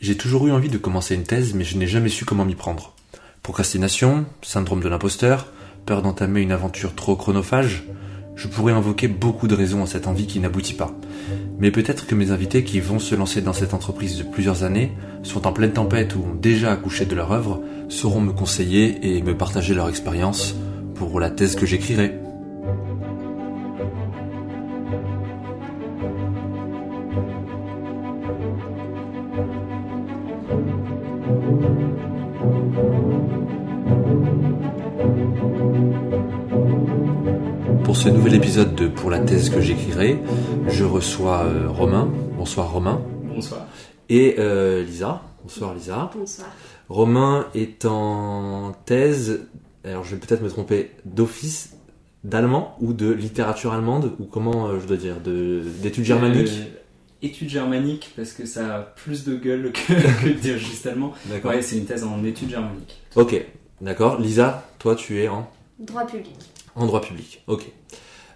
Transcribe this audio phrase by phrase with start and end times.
[0.00, 2.54] J'ai toujours eu envie de commencer une thèse, mais je n'ai jamais su comment m'y
[2.54, 2.94] prendre.
[3.42, 5.48] Procrastination, syndrome de l'imposteur,
[5.84, 7.84] peur d'entamer une aventure trop chronophage,
[8.34, 10.96] je pourrais invoquer beaucoup de raisons à cette envie qui n'aboutit pas.
[11.58, 14.92] Mais peut-être que mes invités qui vont se lancer dans cette entreprise de plusieurs années,
[15.22, 17.60] sont en pleine tempête ou ont déjà accouché de leur œuvre,
[17.90, 20.54] sauront me conseiller et me partager leur expérience
[20.94, 22.18] pour la thèse que j'écrirai.
[38.30, 40.18] Nouvel épisode de Pour la thèse que j'écrirai,
[40.68, 42.08] je reçois euh, Romain.
[42.36, 43.00] Bonsoir Romain.
[43.24, 43.66] Bonsoir.
[44.08, 45.22] Et euh, Lisa.
[45.42, 46.10] Bonsoir Lisa.
[46.14, 46.48] Bonsoir.
[46.88, 49.40] Romain est en thèse,
[49.84, 51.76] alors je vais peut-être me tromper, d'office
[52.22, 56.48] d'allemand ou de littérature allemande ou comment euh, je dois dire, de- d'études germaniques?
[56.50, 60.86] Euh, études germaniques, parce que ça a plus de gueule que, que de dire juste
[60.86, 61.12] allemand.
[61.26, 61.50] D'accord.
[61.52, 63.00] Ouais, c'est une thèse en études germaniques.
[63.16, 63.44] Ok,
[63.80, 64.20] d'accord.
[64.20, 65.48] Lisa, toi tu es en,
[65.80, 66.36] Droit public.
[66.76, 67.42] en droit public.
[67.48, 67.72] Ok.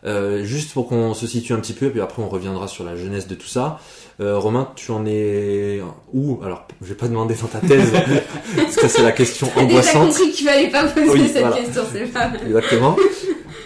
[0.06, 2.94] Euh, juste pour qu'on se situe un petit peu, puis après on reviendra sur la
[2.94, 3.78] jeunesse de tout ça.
[4.20, 5.80] Euh, Romain, tu en es
[6.12, 6.40] où?
[6.44, 7.90] Alors, je vais pas demander dans ta thèse,
[8.56, 10.08] parce que c'est la question angoissante.
[10.08, 11.56] compris qu'il fallait pas poser Oui, cette voilà.
[11.56, 12.40] question, c'est pas mal.
[12.46, 12.96] Exactement.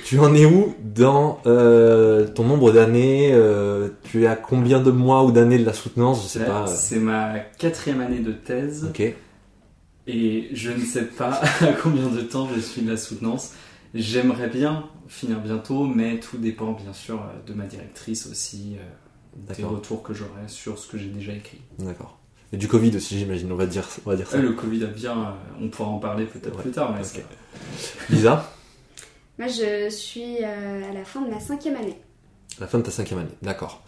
[0.05, 4.91] tu en es où dans euh, ton nombre d'années euh, Tu es à combien de
[4.92, 6.23] mois ou d'années de la soutenance?
[6.23, 6.67] Je sais Là, pas.
[6.69, 9.00] C'est ma quatrième année de thèse, Ok.
[10.06, 13.52] et je ne sais pas à combien de temps je suis de la soutenance.
[13.94, 19.55] J'aimerais bien finir bientôt, mais tout dépend bien sûr euh, de ma directrice aussi, euh,
[19.55, 21.61] des retours que j'aurai sur ce que j'ai déjà écrit.
[21.78, 22.19] D'accord.
[22.53, 23.50] Et du Covid aussi, j'imagine.
[23.53, 24.36] On va dire, on va dire ça.
[24.39, 25.30] Euh, le Covid a bien, euh,
[25.62, 26.62] on pourra en parler peut-être Ouais.
[26.62, 27.03] plus tard, mais
[28.11, 28.50] Lisa,
[29.39, 31.97] Moi, je suis euh, à la fin de ma cinquième année.
[32.61, 33.36] la fin de ta cinquième année.
[33.42, 33.83] D'accord.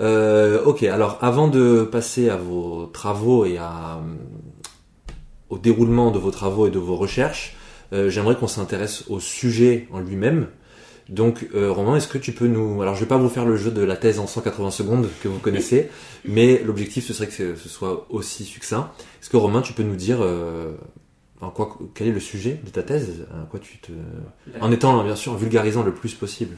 [0.00, 0.82] Euh, ok.
[0.84, 5.12] Alors, avant de passer à vos travaux et à, euh,
[5.48, 7.56] au déroulement de vos travaux et de vos recherches,
[7.92, 10.48] euh, j'aimerais qu'on s'intéresse au sujet en lui-même.
[11.08, 12.82] Donc, euh, Romain, est-ce que tu peux nous...
[12.82, 15.28] Alors, je vais pas vous faire le jeu de la thèse en 180 secondes que
[15.28, 15.88] vous connaissez,
[16.24, 18.90] mais l'objectif, ce serait que ce soit aussi succinct.
[19.22, 20.72] Est-ce que, Romain, tu peux nous dire euh,
[21.40, 23.26] en quoi, quel est le sujet de ta thèse?
[23.32, 23.92] À quoi tu te...
[24.60, 26.56] En étant, bien sûr, en vulgarisant le plus possible.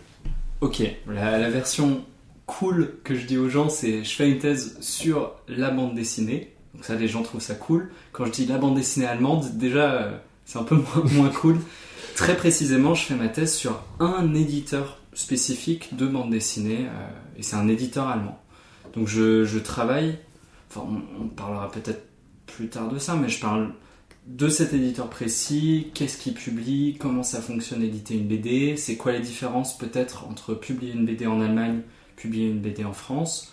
[0.63, 2.03] Ok, la, la version
[2.47, 6.55] cool que je dis aux gens, c'est je fais une thèse sur la bande dessinée.
[6.75, 7.91] Donc ça, les gens trouvent ça cool.
[8.11, 11.59] Quand je dis la bande dessinée allemande, déjà, c'est un peu moins, moins cool.
[12.17, 17.43] Très précisément, je fais ma thèse sur un éditeur spécifique de bande dessinée, euh, et
[17.43, 18.41] c'est un éditeur allemand.
[18.95, 20.17] Donc je, je travaille,
[20.71, 22.07] enfin on, on parlera peut-être
[22.47, 23.73] plus tard de ça, mais je parle
[24.27, 29.13] de cet éditeur précis, qu'est-ce qu'il publie, comment ça fonctionne éditer une BD, c'est quoi
[29.13, 31.83] les différences peut-être entre publier une BD en Allemagne,
[32.17, 33.53] publier une BD en France.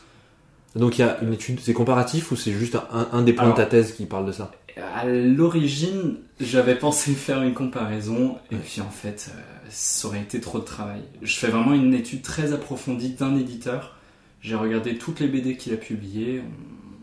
[0.76, 3.46] Donc, il y a une étude, c'est comparatif ou c'est juste un, un des points
[3.46, 4.52] Alors- de ta thèse qui parle de ça?
[4.78, 10.42] À l'origine, j'avais pensé faire une comparaison, et puis en fait, euh, ça aurait été
[10.42, 11.02] trop de travail.
[11.22, 13.98] Je fais vraiment une étude très approfondie d'un éditeur.
[14.42, 16.44] J'ai regardé toutes les BD qu'il a publiées,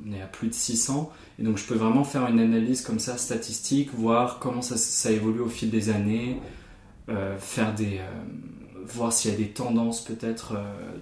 [0.07, 2.99] on est à plus de 600, et donc je peux vraiment faire une analyse comme
[2.99, 6.41] ça, statistique, voir comment ça, ça évolue au fil des années,
[7.09, 10.59] euh, faire des, euh, voir s'il y a des tendances peut-être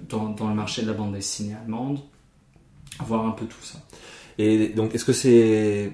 [0.09, 1.99] dans, dans le marché de la bande dessinée allemande,
[3.01, 3.81] voir un peu tout ça.
[4.39, 5.93] Et donc, est-ce que c'est,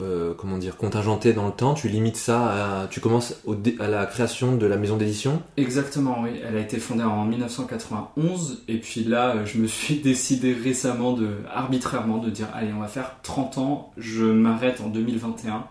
[0.00, 3.88] euh, comment dire, contingenté dans le temps Tu limites ça à, tu commences au à
[3.88, 5.42] la création de la maison d'édition?
[5.56, 6.30] Exactement, oui.
[6.48, 11.12] Elle a été fondée en 1991 et puis là, euh, je me suis décidé récemment
[11.12, 15.64] de arbitrairement de dire allez, on va faire 30 ans, je m'arrête en 2021.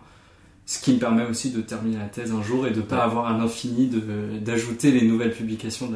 [0.66, 3.28] Ce qui me permet aussi de terminer la thèse un jour et de pas avoir
[3.28, 5.96] un infini de- d'ajouter les nouvelles publications de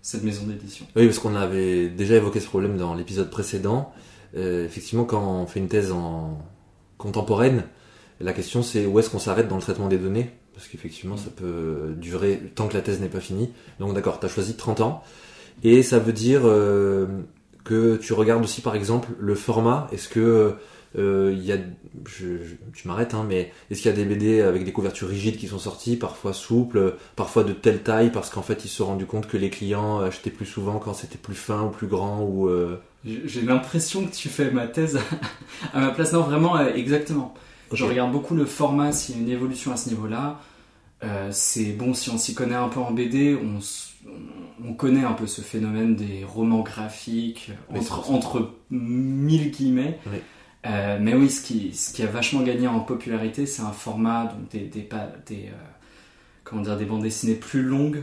[0.00, 0.86] cette maison d'édition.
[0.94, 3.92] Oui, parce qu'on avait déjà évoqué ce problème dans l'épisode précédent.
[4.36, 6.38] Euh, effectivement, quand on fait une thèse en
[7.00, 7.64] contemporaine,
[8.20, 10.30] la question c'est où est-ce qu'on s'arrête dans le traitement des données?
[10.54, 13.50] Parce qu'effectivement, ça peut durer tant que la thèse n'est pas finie.
[13.78, 15.02] Donc d'accord, tu as choisi 30 ans.
[15.62, 17.06] Et ça veut dire euh,
[17.64, 19.88] que tu regardes aussi, par exemple, le format.
[19.92, 20.54] Est-ce que
[20.98, 21.56] euh, il y a,
[22.06, 25.08] je, je- tu m'arrêtes, hein, mais est-ce qu'il y a des BD avec des couvertures
[25.08, 28.76] rigides qui sont sorties, parfois souples, parfois de telle taille, parce qu'en fait ils se
[28.78, 31.86] sont rendus compte que les clients achetaient plus souvent quand c'était plus fin ou plus
[31.86, 34.98] grand ou euh, J'ai l'impression que tu fais ma thèse
[35.72, 36.12] à ma place.
[36.12, 37.34] Non, vraiment, euh, exactement.
[37.72, 40.40] Je regarde beaucoup le format, s'il y a une évolution à ce niveau-là.
[41.02, 43.58] Euh, c'est bon, si on s'y connaît un peu en BD, on,
[44.68, 47.52] on connaît un peu ce phénomène des romans graphiques,
[48.08, 49.98] entre, mille guillemets.
[50.06, 50.18] Oui.
[50.66, 54.26] Euh, mais oui, ce qui, ce qui a vachement gagné en popularité, c'est un format,
[54.26, 54.86] donc des, des,
[55.26, 55.52] des, euh,
[56.44, 58.02] comment dire, des bandes dessinées plus longues.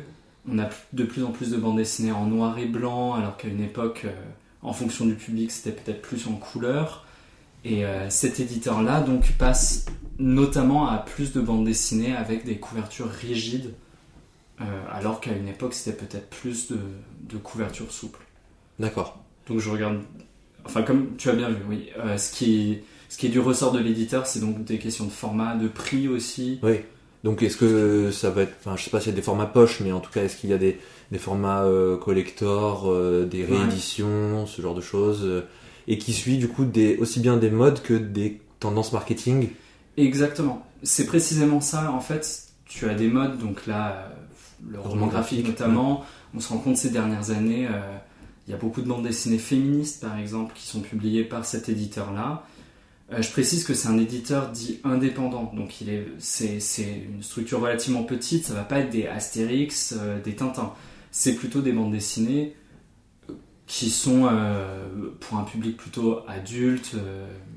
[0.49, 3.47] On a de plus en plus de bandes dessinées en noir et blanc, alors qu'à
[3.49, 4.07] une époque,
[4.61, 7.05] en fonction du public, c'était peut-être plus en couleur.
[7.63, 9.85] Et euh, cet éditeur-là donc passe
[10.19, 13.73] notamment à plus de bandes dessinées avec des couvertures rigides,
[14.61, 16.79] euh, alors qu'à une époque c'était peut-être plus de,
[17.21, 18.25] de couvertures souples.
[18.79, 19.23] D'accord.
[19.47, 20.01] Donc je regarde,
[20.65, 21.89] enfin comme tu as bien vu, oui.
[21.97, 22.79] Euh, ce qui
[23.09, 26.07] ce qui est du ressort de l'éditeur, c'est donc des questions de format, de prix
[26.07, 26.59] aussi.
[26.61, 26.79] Oui.
[27.23, 29.47] Donc est-ce que ça va être, enfin je sais pas s'il y a des formats
[29.47, 30.79] poche, mais en tout cas est-ce qu'il y a des,
[31.11, 33.57] des formats euh, collector, euh, des Ouais.
[33.57, 35.41] rééditions, ce genre de choses, euh,
[35.87, 39.49] et qui suit du coup des, aussi bien des modes que des tendances marketing?
[39.97, 40.65] Exactement.
[40.83, 41.91] C'est précisément ça.
[41.91, 44.11] En fait, tu as des modes, donc là,
[44.69, 46.05] le roman graphique notamment.
[46.35, 47.67] On se rend compte ces dernières années,
[48.47, 51.67] il y a beaucoup de bandes dessinées féministes, par exemple, qui sont publiées par cet
[51.69, 52.45] éditeur-là.
[53.13, 57.23] Euh, je précise que c'est un éditeur dit indépendant, donc il est, c'est, c'est une
[57.23, 58.45] structure relativement petite.
[58.45, 60.73] Ça va pas être des Astérix, euh, des Tintins.
[61.11, 62.53] C'est plutôt des bandes dessinées
[63.29, 63.33] euh,
[63.65, 64.89] qui sont euh,
[65.21, 66.95] pour un public plutôt adulte,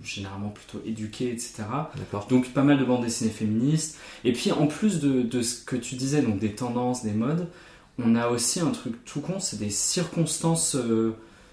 [0.05, 1.65] généralement plutôt éduqué, etc.
[1.97, 2.27] D'accord.
[2.29, 3.99] Donc pas mal de bandes dessinées féministes.
[4.25, 7.49] Et puis en plus de, de ce que tu disais, donc des tendances, des modes,
[7.99, 10.77] on a aussi un truc tout con, c'est des circonstances,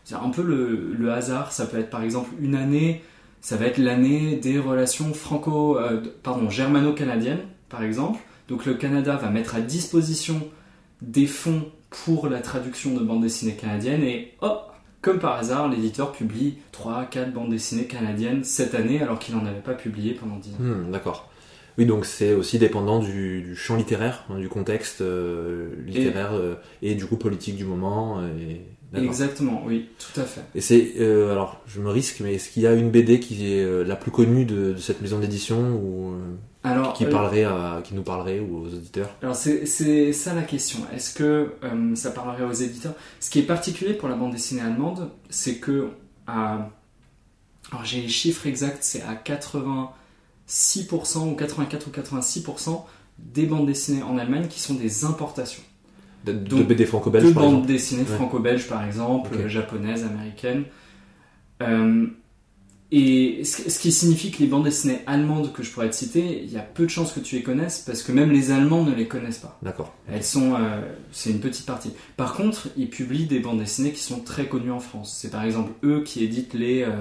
[0.06, 1.52] c'est un peu le, le hasard.
[1.52, 3.04] Ça peut être par exemple une année,
[3.42, 8.20] ça va être l'année des relations franco, euh, pardon, germano-canadiennes, par exemple.
[8.48, 10.42] Donc le Canada va mettre à disposition
[11.02, 16.12] des fonds pour la traduction de bandes dessinées canadiennes et hop, comme par hasard, l'éditeur
[16.12, 20.50] publie 3-4 bandes dessinées canadiennes cette année alors qu'il n'en avait pas publié pendant 10
[20.52, 20.58] ans.
[20.60, 21.30] Hmm, D'accord.
[21.78, 26.56] Oui, donc c'est aussi dépendant du, du champ littéraire, hein, du contexte euh, littéraire euh,
[26.82, 28.22] et, du coup politique du moment.
[28.24, 28.62] Et...
[28.96, 30.42] Exactement, oui, tout à fait.
[30.56, 33.54] Et c'est euh, alors je me risque, mais est-ce qu'il y a une BD qui
[33.54, 37.44] est euh, la plus connue de, de cette maison d'édition ou euh, Alors, qui parlerait
[37.44, 39.10] à, qui nous parlerait ou aux auditeurs?
[39.22, 39.66] Alors c'est,
[40.14, 40.80] ça la question.
[40.96, 41.54] Est-ce que
[41.96, 42.94] ça parlerait aux éditeurs?
[43.20, 45.90] Ce qui est particulier pour la bande dessinée allemande, c'est que
[46.26, 46.70] à...
[47.72, 52.84] alors j'ai les chiffres exacts, c'est à 86% ou 84 ou 86%
[53.20, 55.64] des bandes dessinées en Allemagne qui sont des importations.
[56.34, 58.16] De, de BD franco-belge par bandes dessinées Ouais.
[58.16, 60.64] franco-belges par exemple, japonaises, américaines.
[61.62, 62.06] Euh,
[62.90, 66.42] et ce, ce qui signifie que les bandes dessinées allemandes que je pourrais te citer,
[66.44, 68.84] il y a peu de chances que tu les connaisses parce que même les Allemands
[68.86, 69.60] ne les connaissent pas.
[69.62, 69.94] D'accord.
[70.10, 70.82] Elles sont, euh,
[71.12, 71.92] c'est une petite partie.
[72.16, 75.18] Par contre, ils publient des bandes dessinées qui sont très connues en France.
[75.20, 76.92] C'est par exemple eux qui éditent les, euh,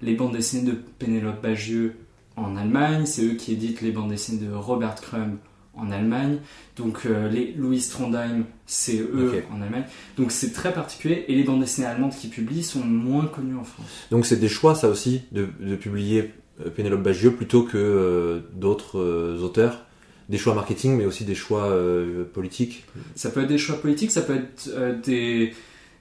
[0.00, 1.96] les bandes dessinées de Pénélope Bagieux
[2.36, 5.38] en Allemagne, c'est eux qui éditent les bandes dessinées de Robert Crumb
[5.74, 6.38] en Allemagne,
[6.76, 9.84] donc euh, les Louis Trondheim, c'est eux en Allemagne.
[10.18, 13.64] Donc c'est très particulier et les bandes dessinées allemandes qui publient sont moins connues en
[13.64, 13.86] France.
[14.10, 18.40] Donc c'est des choix ça aussi de, de publier euh, Pénélope Bagieux plutôt que euh,
[18.54, 19.86] d'autres euh, auteurs.
[20.28, 22.84] Des choix marketing mais aussi des choix euh, politiques.
[23.14, 25.52] Ça peut être des choix politiques, ça peut être euh, des,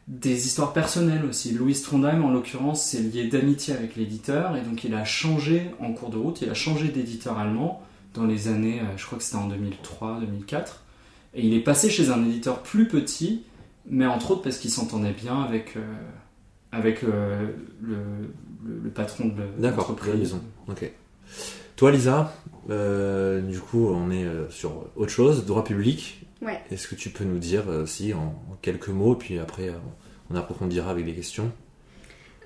[0.08, 1.54] des histoires personnelles aussi.
[1.54, 5.94] Louis Trondheim, en l'occurrence, c'est lié d'amitié avec l'éditeur, et donc il a changé en
[5.94, 7.82] cours de route, il a changé d'éditeur allemand
[8.14, 10.66] dans les années, euh, je crois que c'était en 2003-2004,
[11.34, 13.44] et il est passé chez un éditeur plus petit,
[13.86, 15.82] mais entre autres parce qu'il s'entendait bien avec, euh,
[16.72, 17.48] avec euh,
[17.82, 17.96] le,
[18.66, 20.20] le- le patron de D'accord, l'entreprise.
[20.20, 20.42] maison.
[20.68, 20.92] Ok.
[21.78, 22.34] Toi Lisa,
[22.70, 26.26] euh, du coup on est sur autre chose, droit public.
[26.44, 26.60] Ouais.
[26.70, 28.20] Est-ce que tu peux nous dire euh, si en,
[28.52, 29.74] en quelques mots, puis après euh,
[30.30, 31.52] on approfondira avec des questions.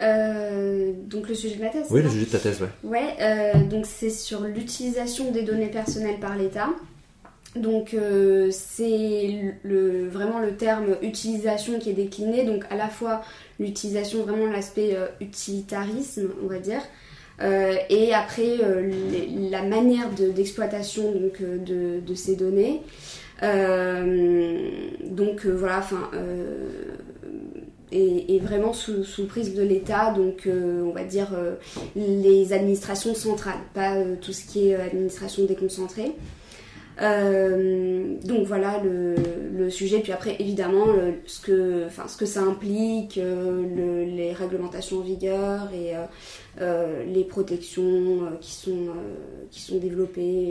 [0.01, 2.67] Euh, donc le sujet de ma thèse Oui, le sujet de ta thèse, ouais.
[2.83, 6.67] Ouais, euh, donc c'est sur l'utilisation des données personnelles par l'État.
[7.55, 13.21] Donc euh, c'est le, vraiment le terme utilisation qui est décliné, donc à la fois
[13.59, 16.81] l'utilisation, vraiment l'aspect utilitarisme, on va dire,
[17.89, 18.57] et après
[19.11, 22.81] les- la manière de- d'exploitation donc de, de ces données.
[25.03, 26.09] Donc voilà, enfin,
[27.95, 31.55] et, et vraiment sous, sous prise de l'État, donc euh, on va dire euh,
[31.95, 36.11] les administrations centrales, pas euh, tout ce qui est administration déconcentrée.
[37.01, 39.15] Euh, donc voilà le,
[39.53, 44.05] le sujet, puis après évidemment le- ce, que, enfin, ce que ça implique, euh, le-
[44.05, 45.91] les réglementations en vigueur et
[46.61, 48.87] euh, les protections qui, sont,
[49.51, 50.49] qui sont développées.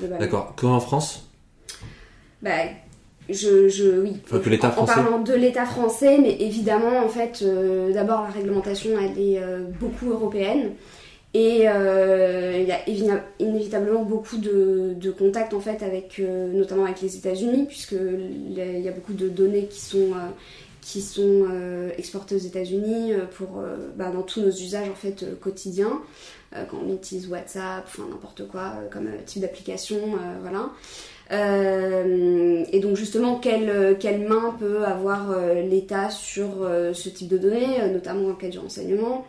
[0.00, 0.18] voilà.
[0.18, 0.54] D'accord.
[0.56, 1.28] Comment en France?
[2.42, 2.50] Bah,
[3.28, 4.12] je, je, oui.
[4.24, 4.92] Enfin, que l'État En- français.
[4.92, 9.42] En parlant de l'État français, mais évidemment, en fait, euh, d'abord la réglementation, elle est
[9.42, 10.72] euh, beaucoup européenne.
[11.34, 16.84] Et euh, il y a évi- inévitablement beaucoup de, de contacts en fait avec, notamment
[16.84, 20.12] avec les États-Unis, puisque il y a beaucoup de données qui sont,
[20.80, 21.44] qui sont
[21.98, 23.60] exportées aux États-Unis pour
[23.96, 26.00] bah, dans tous nos usages en fait quotidiens,
[26.70, 29.98] quand on utilise WhatsApp, enfin n'importe quoi comme type d'application,
[30.40, 30.70] voilà.
[31.32, 37.28] Euh, et donc justement, quelle, quelle main peut avoir euh, l'État sur euh, ce type
[37.28, 39.26] de données, euh, notamment en cas de renseignement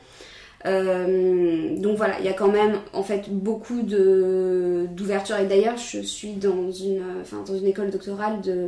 [0.66, 6.34] donc voilà, il y a quand même en fait beaucoup d'ouverture et d'ailleurs je suis
[6.34, 8.68] dans une enfin dans une école doctorale de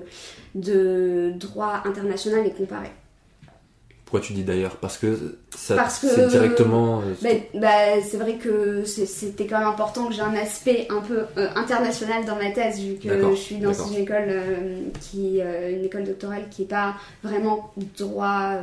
[0.55, 2.89] de droit international et comparé.
[4.10, 4.78] Pourquoi tu dis d'ailleurs?
[4.78, 9.60] Parce que ça Parce que- c'est directement euh, bah, c'est vrai que c'est- c'était quand
[9.60, 13.08] même important que j'ai un aspect un peu euh, international dans ma thèse, vu que
[13.08, 13.88] D'accord, je suis dans d'accord.
[13.94, 18.54] une école euh, qui, euh, une école doctorale qui n'est pas vraiment droit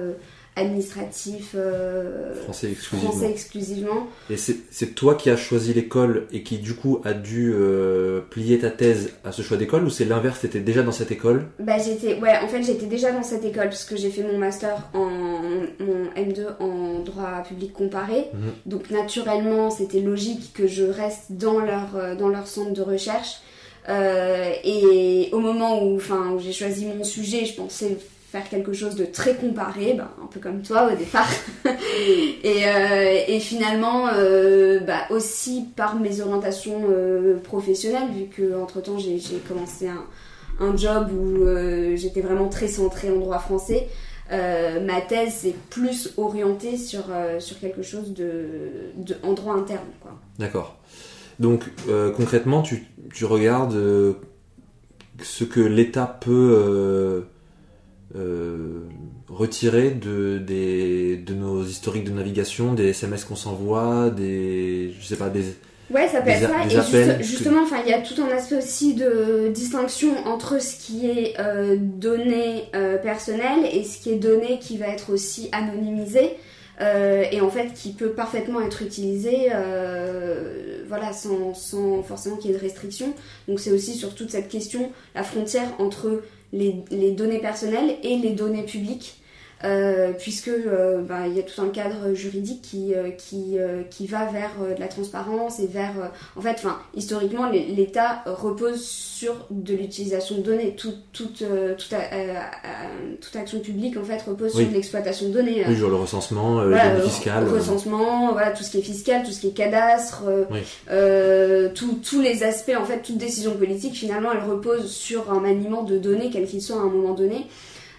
[0.56, 3.10] administratif euh, français exclusivement.
[3.12, 4.06] français exclusivement.
[4.30, 8.58] Et c'est toi qui as choisi l'école et qui du coup a dû euh, plier
[8.58, 11.46] ta thèse à ce choix d'école ou c'est l'inverse, t'étais déjà dans cette école?
[11.58, 14.88] Bah, j'étais, ouais, en fait, j'étais déjà dans cette école puisque j'ai fait mon master
[14.94, 18.30] en mon M2 en droit public comparé.
[18.32, 18.52] Mhm.
[18.64, 23.40] Donc naturellement, c'était logique que je reste dans leur euh, dans leur centre de recherche.
[23.88, 28.72] Euh, et au moment où, enfin, où j'ai choisi mon sujet, je pensais faire quelque
[28.72, 31.28] chose de très comparé, ben, un peu comme toi au départ.
[31.64, 38.82] et, euh, et finalement, euh, bah, aussi par mes orientations euh, professionnelles, vu que entre
[38.82, 40.04] temps j'ai commencé un,
[40.58, 41.46] un job où
[41.94, 43.88] j'étais vraiment très centrée en droit français.
[44.30, 47.04] Ma thèse c'est plus orientée sur,
[47.38, 48.46] sur quelque chose de,
[48.96, 49.86] de en droit interne.
[50.38, 50.78] D'accord.
[51.38, 51.70] Donc
[52.16, 53.78] concrètement, tu, tu regardes
[55.22, 57.24] ce que l'État peut
[58.14, 58.82] euh,
[59.28, 65.16] retirer de, des, de nos historiques de navigation, des SMS qu'on s'envoie, des je sais
[65.16, 65.42] pas des
[65.88, 66.66] Ouais, ça peut être ça.
[66.66, 66.70] Et
[67.20, 71.06] juste- justement, enfin, il y a tout un aspect aussi de distinction entre ce qui
[71.08, 76.30] est euh, données euh, personnelles et ce qui est données qui va être aussi anonymisé.
[76.80, 82.50] Euh, et en fait, qui peut parfaitement être utilisé, euh, voilà, sans, sans forcément qu'il
[82.50, 83.14] y ait de restrictions.
[83.48, 88.16] Donc, c'est aussi sur toute cette question, la frontière entre les, les données personnelles et
[88.16, 89.20] les données publiques.
[89.64, 93.84] Euh, puisque euh, bah, il y a tout un cadre juridique qui, euh, qui, euh,
[93.88, 96.08] qui va vers euh, de la transparence et vers euh,
[96.38, 101.90] en fait enfin historiquement l'État repose sur de l'utilisation de données Tout- toute euh, toute,
[101.94, 102.10] a-
[103.18, 104.64] toute action publique en fait repose Oui.
[104.64, 107.44] sur l'exploitation de données oui, genre le recensement, voilà, fiscales.
[107.48, 110.58] euh, recensement, voilà, tout ce qui est fiscal, tout ce qui est cadastre, Oui.
[110.90, 115.40] euh, tout- tous les aspects, en fait, toute décision politique, finalement, elle repose sur un
[115.40, 117.46] maniement de données, quel qu'il soit à un moment donné.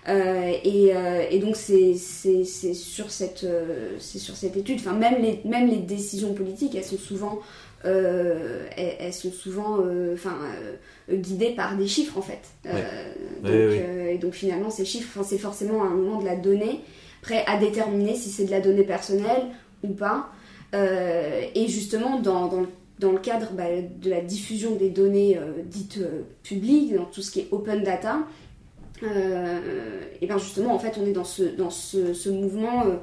[0.09, 4.79] Euh, et, euh, et donc c'est c'est- c'est sur cette euh, c'est sur cette étude
[4.79, 7.39] enfin même les même les décisions politiques elles sont souvent
[7.83, 9.79] elles, elles sont souvent
[10.13, 10.37] enfin
[11.11, 12.71] guidées par des chiffres en fait Ouais.
[13.43, 14.09] donc, Oui, oui.
[14.13, 16.79] et donc finalement ces chiffres c'est forcément un moment de la donnée
[17.21, 19.43] prêt à déterminer si c'est de la donnée personnelle
[19.83, 20.29] ou pas.
[20.73, 22.67] Et justement, dans, dans, le-
[22.99, 23.65] dans le cadre bah,
[24.01, 27.83] de la diffusion des données euh, dites euh, publiques, dans tout ce qui est open
[27.83, 28.19] data,
[29.03, 32.95] et bien justement, en fait, on est dans ce, dans ce, mouvement euh,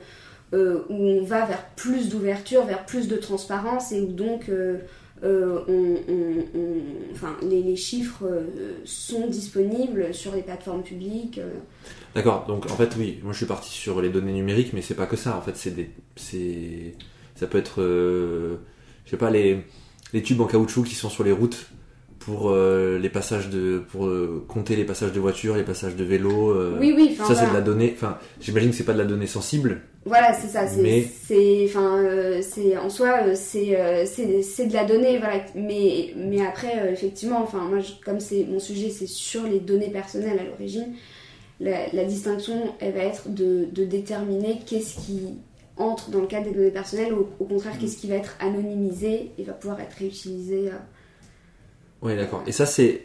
[0.53, 4.79] euh, où on va vers plus d'ouverture, vers plus de transparence, et où donc euh,
[5.23, 11.39] euh, on, on- on- enfin, les, chiffres euh, sont disponibles sur les plateformes publiques.
[11.39, 11.51] euh,
[12.15, 12.45] D'accord.
[12.47, 15.07] Donc en fait, oui, moi je suis parti sur les données numériques, mais c'est pas
[15.07, 15.37] que ça.
[15.37, 16.95] En fait, c'est des, c'est,
[17.37, 18.57] ça peut être, euh,
[19.07, 19.65] je sais pas, les,
[20.13, 21.67] les tubes en caoutchouc qui sont sur les routes
[22.25, 26.05] pour euh, les passages de, pour euh, compter les passages de voitures, les passages de
[26.05, 26.51] vélos.
[26.51, 27.93] euh, oui, oui, ça c'est de la donnée.
[27.95, 29.83] Enfin, j'imagine que c'est pas de la donnée sensible.
[30.07, 30.67] Voilà, c'est ça.
[30.67, 35.45] C'est, Mais- c'est, enfin, euh, c'est en soi, c'est, c'est, de la donnée, voilà.
[35.55, 39.91] Mais, mais après, effectivement, enfin, moi, je- comme c'est mon sujet, c'est sur les données
[39.91, 40.95] personnelles à l'origine.
[41.61, 45.21] La, la distinction, elle va être de, de déterminer qu'est-ce qui
[45.77, 49.31] entre dans le cadre des données personnelles, ou au contraire, qu'est-ce qui va être anonymisé
[49.39, 50.71] et va pouvoir être réutilisé.
[52.05, 52.43] Oui, d'accord.
[52.47, 53.03] Et ça c'est,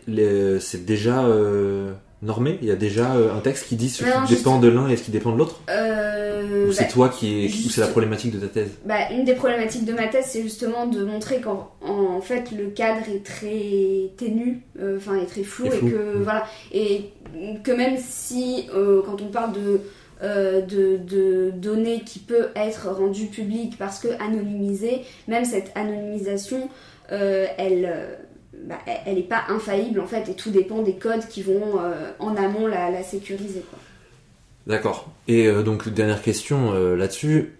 [0.59, 2.59] c'est déjà euh, normé?
[2.61, 4.67] Il y a déjà euh, un texte qui dit ce Non, qui juste- dépend de
[4.67, 5.61] l'un et ce qui dépend de l'autre?
[5.69, 8.71] Euh, Ou c'est bah, toi qui est, ou juste- c'est la problématique de ta thèse?
[8.85, 12.67] Bah, une des problématiques de ma thèse, c'est justement de montrer qu'en en, fait le
[12.67, 14.63] cadre est très ténu,
[14.97, 16.21] enfin est très flou, Et que mm.
[16.21, 17.05] voilà, et
[17.63, 19.79] que même si quand on parle de,
[20.21, 26.67] euh, de de données qui peut être rendues publiques parce que anonymisées, même cette anonymisation,
[27.13, 28.17] euh, elle
[28.67, 32.11] bah, elle- n'est pas infaillible en fait, et tout dépend des codes qui vont euh,
[32.19, 33.63] en amont la, la sécuriser.
[34.67, 35.09] D'accord.
[35.27, 37.55] Et euh, donc, dernière question euh, là-dessus.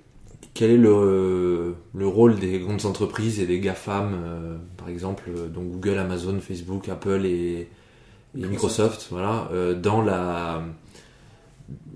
[0.53, 5.99] Quel est le, le rôle des grandes entreprises et des GAFAM, par exemple, donc Google,
[5.99, 7.69] Amazon, Facebook, Apple et,
[8.37, 9.47] et Microsoft, voilà,
[9.81, 10.63] dans la,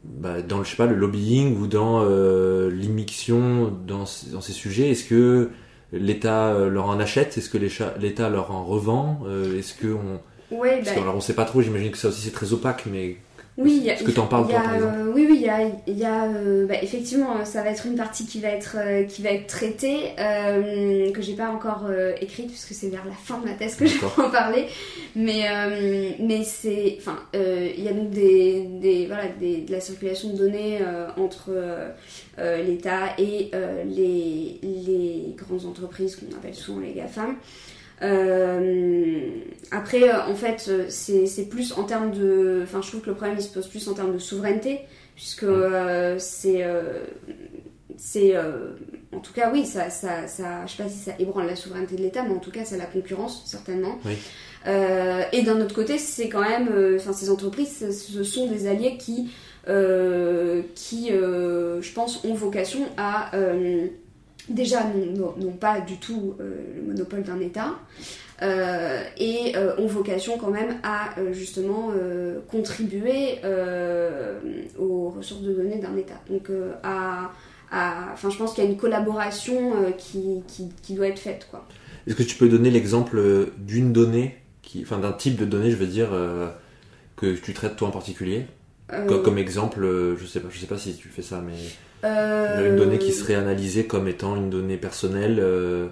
[0.05, 2.05] bah, dans le, je sais pas, le lobbying ou dans
[2.69, 4.91] l'immixion dans, dans ces sujets?
[4.91, 5.49] Est-ce que
[5.93, 7.37] l'État euh, leur en achète?
[7.37, 7.57] Est-ce que
[7.99, 9.19] l'État leur en revend?
[9.25, 10.19] Euh, Est-ce que on,
[10.55, 11.61] Ouais, parce bah, que, alors, on sait pas trop.
[11.61, 13.17] J'imagine que ça aussi c'est très opaque, mais
[13.55, 15.49] Oui, il y a- Est-ce que parles, toi, par exemple euh, Oui, oui, il y
[15.49, 18.77] a, y a, euh, bah, effectivement, euh, ça va être une partie qui va être,
[18.79, 23.05] euh, qui va être traitée, euh, que j'ai pas encore euh, écrite, puisque c'est vers
[23.05, 24.65] la fin de ma thèse que je vais en parler.
[25.15, 29.71] Mais, euh, mais c'est, enfin, euh, il y a donc des, des, voilà, des, de
[29.71, 31.51] la circulation de données euh, entre
[32.39, 37.35] l'État et euh, les, les grandes entreprises qu'on appelle souvent les GAFAM.
[39.71, 42.61] Après, euh, en fait, euh, c'est plus en termes de.
[42.63, 44.79] Enfin, je trouve que le problème il se pose plus en termes de souveraineté,
[45.15, 46.63] puisque euh, c'est.
[46.63, 47.03] euh,
[47.97, 48.35] c'est.
[48.35, 48.71] euh,
[49.13, 50.65] en tout cas, oui, ça, ça, ça.
[50.65, 52.77] Je sais pas si ça ébranle la souveraineté de l'État, mais en tout cas, c'est
[52.77, 53.99] la concurrence, certainement.
[54.05, 54.17] Oui.
[54.67, 56.69] Euh, et d'un autre côté, c'est quand même.
[56.71, 59.29] euh, Enfin, ces entreprises, ce- sont des alliés qui.
[59.69, 63.31] euh, qui, euh, je pense, ont vocation à.
[64.49, 64.81] Déjà,
[65.15, 67.75] n'ont pas du tout euh, le monopole d'un État.
[68.41, 71.91] Euh, et euh, ont vocation quand même à justement
[72.49, 73.39] contribuer
[74.77, 76.19] aux ressources de données d'un État.
[76.29, 76.49] Donc
[76.83, 77.31] à,
[77.71, 81.47] à- enfin je pense qu'il y a une collaboration qui, qui, qui doit être faite
[81.49, 81.65] quoi.
[82.05, 83.21] Est-ce que tu peux donner l'exemple
[83.59, 86.09] d'une donnée, qui, enfin d'un type de donnée, je veux dire,
[87.15, 88.45] que tu traites toi en particulier?
[88.91, 89.87] Euh, Co- Comme exemple,
[90.19, 91.53] je sais pas, je sais pas si tu fais ça, mais
[92.03, 95.87] euh, une donnée qui serait analysée comme étant une donnée personnelle euh,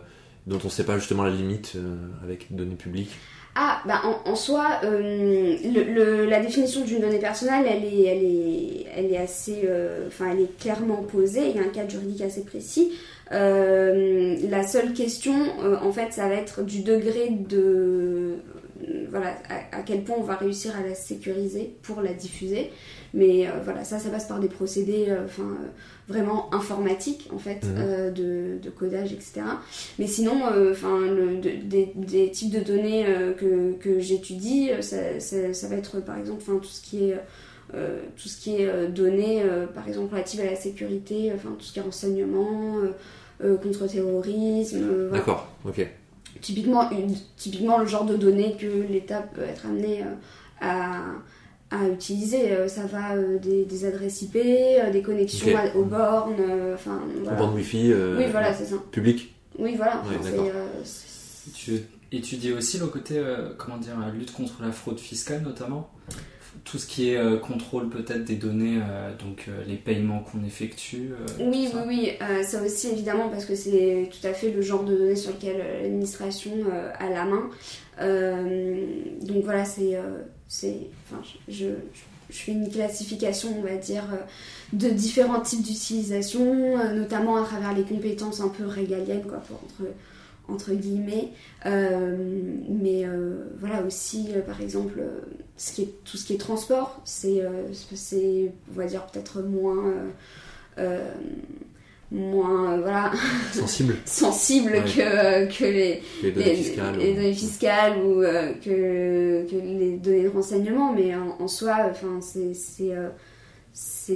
[0.47, 3.11] dont on sait pas justement la limite euh, avec une donnée publique.
[3.55, 8.23] Ah, bah en, en soi, le- le- la définition d'une donnée personnelle, elle est, elle
[8.23, 9.67] est, elle est assez,
[10.07, 11.49] enfin, elle est clairement posée.
[11.49, 12.93] Il y a un cadre juridique assez précis.
[13.29, 15.33] La seule question,
[15.81, 18.35] en fait, ça va être du degré de,
[19.09, 22.71] voilà, à, à quel point on va réussir à la sécuriser pour la diffuser.
[23.13, 25.67] Mais euh, voilà, ça, ça passe par des procédés, euh, enfin, euh,
[26.07, 28.13] vraiment informatiques, en fait, Mhm.
[28.13, 29.41] de, de codage, etc.
[29.99, 33.05] Mais sinon, enfin, de- des, des types de données
[33.37, 37.17] que, que j'étudie, ça, ça- ça va être par exemple enfin, tout ce qui est,
[37.73, 41.49] euh, tout ce qui est euh, données, euh, par exemple relatives à la sécurité, enfin
[41.57, 42.75] tout ce qui est renseignement,
[43.63, 44.79] contre-terrorisme.
[45.09, 45.17] voilà.
[45.17, 45.87] D'accord, ok.
[46.41, 50.03] Typiquement, une- typiquement le genre de données que l'État peut être amené
[50.61, 50.99] à,
[51.71, 52.51] à utiliser.
[52.51, 56.75] Euh, Ça va euh, des, des adresses IP, euh, des connexions à- aux bornes, euh,
[56.75, 57.37] enfin En voilà.
[57.39, 58.75] bande Wi-Fi euh, Oui, voilà, c'est ça.
[58.91, 59.33] public.
[59.57, 60.01] Oui, voilà.
[60.07, 60.15] Ouais,
[60.49, 60.83] euh,
[61.55, 61.81] Tu
[62.11, 65.89] étudies aussi le côté, euh, comment dire, la lutte contre la fraude fiscale notamment?
[66.65, 70.43] Tout ce qui est euh, contrôle peut-être des données, euh, donc euh, les paiements qu'on
[70.45, 71.11] effectue.
[71.13, 71.83] euh, Oui, oui, ça.
[71.87, 75.15] oui, euh, ça aussi évidemment parce que c'est tout à fait le genre de données
[75.15, 77.49] sur lequel euh, l'administration euh, a la main.
[78.01, 78.85] Euh,
[79.21, 80.19] donc voilà, c'est, euh,
[80.51, 81.69] c'est, enfin, je,
[82.29, 84.17] je, fais une classification, on va dire, euh,
[84.73, 89.61] de différents types d'utilisation, euh, notamment à travers les compétences un peu régaliennes, quoi, pour,
[89.63, 89.89] entre,
[90.49, 91.29] entre guillemets.
[91.65, 92.17] Euh,
[92.67, 93.05] mais
[93.61, 95.01] voilà aussi, par exemple,
[96.03, 97.43] tout ce qui est transport, c'est,
[97.95, 99.93] c'est on va dire, peut-être moins.
[102.13, 103.11] Euh, euh, moins euh, voilà
[103.53, 104.81] Sensible, sensible Ouais.
[104.83, 106.97] que, que les, les données les, fiscales.
[106.97, 111.47] les ou- données fiscales ou euh, que, que les données de renseignement mais en, en
[111.47, 112.53] soi enfin c'est
[112.95, 113.09] euh,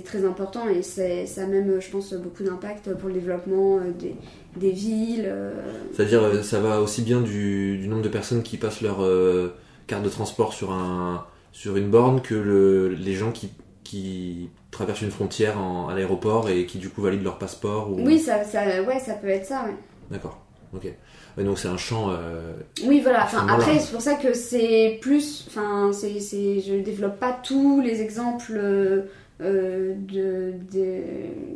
[0.03, 3.91] très important et c'est- ça a même je pense beaucoup d'impact pour le développement euh,
[3.97, 4.15] des,
[4.57, 5.53] des villes euh,
[5.93, 9.53] C'est-à-dire, euh, ça va aussi bien du, du nombre de personnes qui passent leur euh,
[9.87, 13.49] carte de transport sur, un, sur une borne que le, les gens qui,
[13.85, 17.89] qui traversent une frontière en- à l'aéroport et qui du coup valident leur passeport.
[17.91, 18.01] Ou...
[18.05, 19.75] oui ça, ça ouais ça peut être ça ouais.
[20.11, 20.41] D'accord,
[20.73, 20.87] ok.
[21.37, 22.11] Ouais, donc c'est un champ.
[22.11, 22.53] euh,
[22.85, 23.23] Oui, voilà.
[23.25, 25.45] Enfin, après, c'est pour ça que c'est plus.
[25.49, 29.01] Enfin, c'est, c'est, je développe pas tous les exemples euh,
[29.41, 31.01] de, de-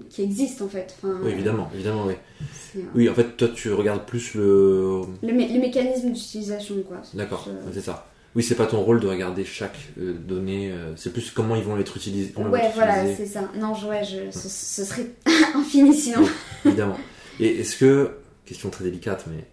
[0.09, 0.95] qui existent en fait.
[0.97, 2.15] Enfin, Oui, évidemment, évidemment, oui.
[2.51, 5.01] c'est, Oui, en fait, toi, tu regardes plus le.
[5.23, 6.97] le mé- les mécanismes d'utilisation, quoi.
[7.13, 8.05] D'accord, plus, euh, c'est ça.
[8.35, 11.63] Oui, c'est pas ton rôle de regarder chaque euh, donnée, euh, c'est plus comment ils
[11.63, 12.33] vont être utilisés.
[12.37, 13.49] Ouais, être voilà, c'est ça.
[13.55, 15.07] Non, je, ouais, je, ce, ce serait
[15.55, 16.21] infini sinon.
[16.65, 16.97] évidemment.
[17.39, 18.11] Et est-ce que,
[18.45, 19.45] question très délicate, mais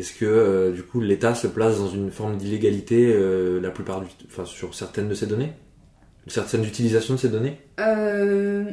[0.00, 3.14] est-ce que euh, du coup l'État se place dans une forme d'illégalité
[3.60, 5.52] la plupart du, enfin, sur certaines de ces données,
[6.26, 7.58] certaines utilisations de ces données?
[7.80, 8.64] Euh,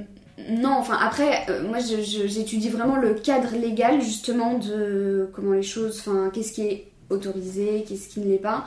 [0.49, 5.99] non, enfin après, euh, moi j'étudie vraiment le cadre légal justement de comment les choses,
[5.99, 8.65] enfin qu'est-ce qui est autorisé, qu'est-ce qui ne l'est pas.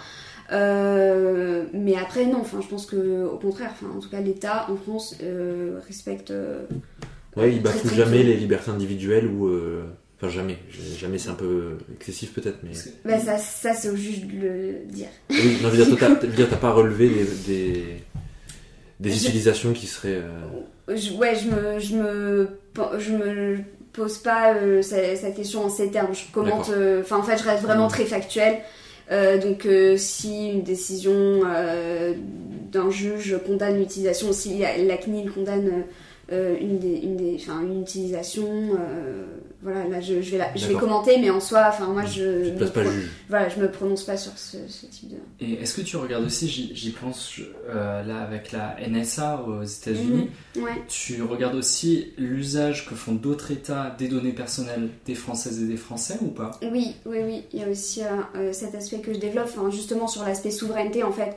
[0.53, 4.67] Euh, mais après non, enfin je pense que au contraire, enfin en tout cas l'État
[4.71, 6.31] en France euh, respecte.
[6.31, 6.63] euh,
[7.37, 8.05] Ouais, très bafouent strictement.
[8.05, 9.85] jamais les libertés individuelles ou, euh,
[10.17, 10.59] enfin jamais,
[10.99, 12.71] jamais c'est un peu excessif peut-être, mais.
[13.05, 15.07] Bah, ça, ça c'est au juge de le dire.
[15.31, 17.85] Oui, non, je veux dire, t'as- pas relevé des, des,
[18.99, 20.21] des Je- utilisations qui seraient.
[20.89, 22.49] euh, Je- ouais, je me, je me,
[22.99, 23.59] je me
[23.93, 26.13] pose pas euh, cette, cette question en ces termes.
[26.15, 28.59] Je commente, euh, enfin en fait, je reste vraiment très factuelle.
[29.11, 31.15] Euh, donc euh, si une décision
[31.47, 32.13] euh,
[32.71, 35.85] d'un juge condamne l'utilisation, si la, CNIL condamne
[36.31, 38.77] une, des, une, des, une utilisation,
[39.63, 42.45] voilà, là je, je vais, la- je vais commenter, mais en soi, enfin moi je,
[42.45, 43.11] Tu te places me pas pro- juge.
[43.29, 45.17] voilà, je me prononce pas sur ce, ce type de.
[45.41, 47.33] Et est-ce que tu regardes aussi, j'y pense
[47.69, 50.71] euh, là avec la NSA aux États-Unis, Ouais.
[50.89, 55.77] tu regardes aussi l'usage que font d'autres États des données personnelles des Françaises et des
[55.77, 56.53] Français ou pas?
[56.63, 57.43] Oui, oui, oui.
[57.53, 60.51] Il y a aussi euh, euh, cet aspect que je développe, enfin, justement sur l'aspect
[60.53, 61.37] souveraineté, en fait,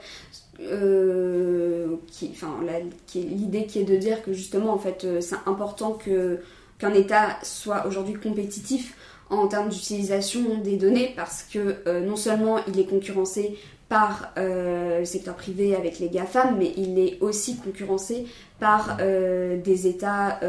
[0.59, 5.03] euh, qui, enfin, la- qui est- l'idée qui est de dire que justement, en fait,
[5.03, 6.39] euh, c'est important que
[6.81, 8.95] qu'un État soit aujourd'hui compétitif
[9.29, 14.99] en termes d'utilisation des données, parce que euh, non seulement il est concurrencé par euh,
[14.99, 18.25] le secteur privé avec les GAFAM, mais il est aussi concurrencé
[18.59, 20.39] par euh, des États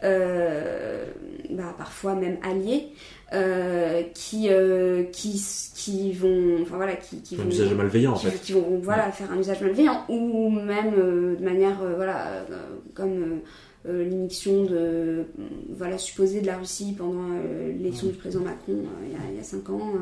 [0.00, 2.88] bah, parfois même alliés
[4.14, 4.48] qui,
[5.12, 5.44] qui,
[5.74, 8.38] qui vont, enfin voilà, qui, qui Un vont, usage malveillant en qui, fait.
[8.38, 10.94] qui vont voilà, faire un usage malveillant ou même
[11.38, 12.44] de manière voilà,
[12.94, 13.40] comme
[13.86, 15.22] euh, l'émission de euh,
[15.76, 19.36] voilà, supposée de la Russie pendant euh, l'élection du président Macron il y a- il
[19.36, 19.92] y, a 5 ans.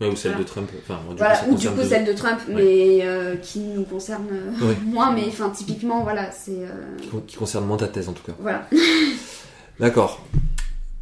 [0.00, 0.44] Ouais, ou celle Voilà.
[0.44, 0.70] de Trump.
[0.80, 2.54] Enfin, du voilà, coup, ou du coup celle de Trump, Ouais.
[2.54, 4.76] mais euh, qui nous concerne euh, Ouais.
[4.86, 8.12] moins, mais enfin typiquement voilà, c'est euh, qui, con- qui concerne moins ta thèse en
[8.12, 8.34] tout cas.
[8.38, 8.68] voilà.
[9.80, 10.24] D'accord.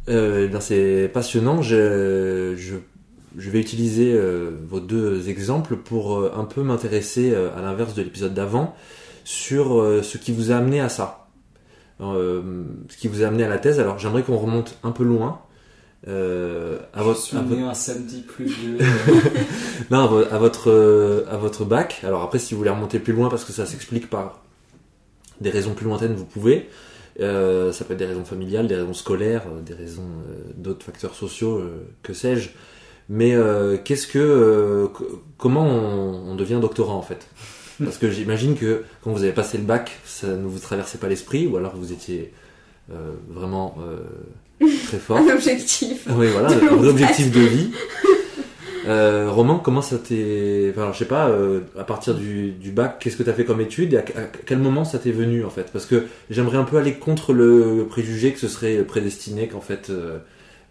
[0.07, 1.61] Bien, c'est passionnant.
[1.61, 2.75] Je, je,
[3.37, 4.17] je vais utiliser
[4.69, 8.73] vos deux exemples pour un peu m'intéresser, à l'inverse de l'épisode d'avant,
[9.25, 9.67] sur
[10.03, 11.26] ce qui vous a amené à ça.
[12.01, 12.41] Euh,
[12.89, 13.79] ce qui vous a amené à la thèse.
[13.79, 15.41] Alors, j'aimerais qu'on remonte un peu loin.
[16.07, 18.77] euh, à votre, Je suis à votre- né un samedi pluvieux.
[19.91, 22.01] non, à vo- à votre, euh, à votre bac.
[22.03, 24.41] Alors après, si vous voulez remonter plus loin, parce que ça s'explique par
[25.41, 26.69] des raisons plus lointaines, vous pouvez.
[27.19, 30.07] Euh, ça peut être des raisons familiales, des raisons scolaires, euh, des raisons
[30.55, 31.63] d'autres facteurs sociaux,
[32.03, 32.49] que sais-je.
[33.09, 33.35] Mais
[33.85, 37.25] qu'est-ce que, co- comment on, on devient doctorant en fait?
[37.83, 41.07] Parce que j'imagine que quand vous avez passé le bac, ça ne vous traversait pas
[41.07, 42.33] l'esprit, ou alors vous étiez
[42.91, 45.17] euh, vraiment euh, très fort.
[45.17, 46.07] Un objectif.
[46.09, 47.71] Oui, voilà, un objectif de vie.
[48.87, 50.69] Euh, Roman, comment ça t'est.
[50.71, 53.43] Enfin, alors, je sais pas, euh, à partir du, du bac, qu'est-ce que t'as fait
[53.43, 55.69] comme étude et à, à quel moment ça t'est venu en fait?
[55.73, 59.91] Parce que j'aimerais un peu aller contre le préjugé que ce serait prédestiné qu'en fait,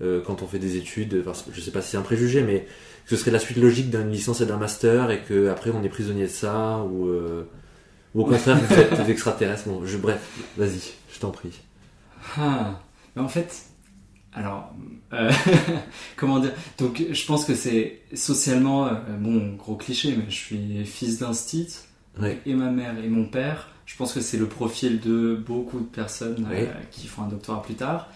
[0.03, 2.67] euh, quand on fait des études, enfin, je sais pas si c'est un préjugé, mais
[3.07, 5.89] ce serait la suite logique d'une licence et d'un master et que après on est
[5.89, 7.45] prisonnier de ça ou, euh,
[8.15, 9.69] ou au contraire vous êtes des extraterrestres.
[9.69, 10.21] Bon, je, bref,
[10.57, 11.51] vas-y, je t'en prie.
[12.37, 12.81] Ah,
[13.15, 13.63] mais en fait,
[14.35, 14.73] alors,
[15.13, 15.31] euh,
[16.17, 16.53] comment dire?
[16.79, 21.33] Donc, je pense que c'est socialement, euh, bon, gros cliché, mais je suis fils d'un
[21.33, 21.79] stit,
[22.21, 22.41] Ouais.
[22.47, 23.69] et ma mère et mon père.
[23.85, 26.69] Je pense que c'est le profil de beaucoup de personnes euh, Oui.
[26.91, 28.09] qui font un doctorat plus tard.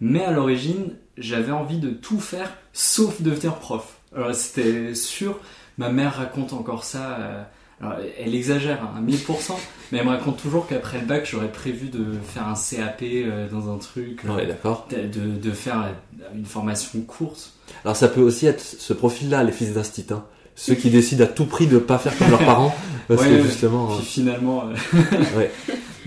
[0.00, 3.95] Mais à l'origine, j'avais envie de tout faire sauf devenir prof.
[4.14, 5.38] Alors, c'était sûr.
[5.78, 7.16] Ma mère raconte encore ça.
[7.20, 7.42] euh,
[7.82, 9.52] alors, elle exagère hein, à 1000%,
[9.92, 13.48] mais elle me raconte toujours qu'après le bac, j'aurais prévu de faire un CAP euh,
[13.50, 14.88] dans un truc, euh, Ouais, d'accord.
[14.90, 17.52] de, faire euh, une formation courte.
[17.84, 20.06] Alors ça peut aussi être ce profil-là, les fils d'instit.
[20.10, 20.24] hein.
[20.54, 22.74] Ceux qui décident à tout prix de pas faire comme leurs parents,
[23.08, 23.94] parce Ouais, que justement...
[23.98, 24.64] Puis finalement,
[25.36, 25.50] ouais.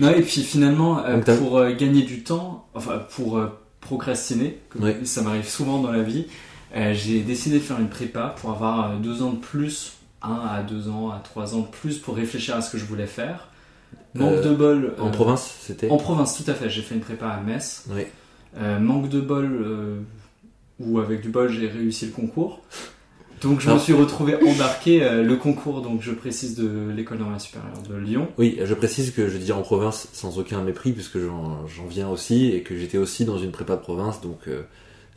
[0.00, 3.40] non et puis finalement, Donc pour gagner du temps, enfin pour
[3.80, 6.26] procrastiner, comme ça m'arrive souvent dans la vie,
[6.74, 10.62] j'ai décidé de faire une prépa pour avoir euh, deux ans de plus, un à
[10.62, 13.48] deux ans, à trois ans de plus pour réfléchir à ce que je voulais faire.
[14.14, 14.94] Manque Euh, de bol.
[14.98, 15.90] En euh, province, c'était...
[15.90, 16.68] En province, tout à fait.
[16.70, 17.84] J'ai fait une prépa à Metz.
[17.90, 18.02] Oui.
[18.58, 20.00] Euh, manque de bol, euh,
[20.80, 22.60] ou avec du bol, j'ai réussi le concours.
[23.40, 27.40] Donc je me suis retrouvé embarqué euh, le concours, donc je précise de l'école normale
[27.40, 28.28] supérieure de Lyon.
[28.36, 32.10] Oui, je précise que je dis en province sans aucun mépris, puisque j'en j'en viens
[32.10, 34.62] aussi, et que j'étais aussi dans une prépa de province, donc euh,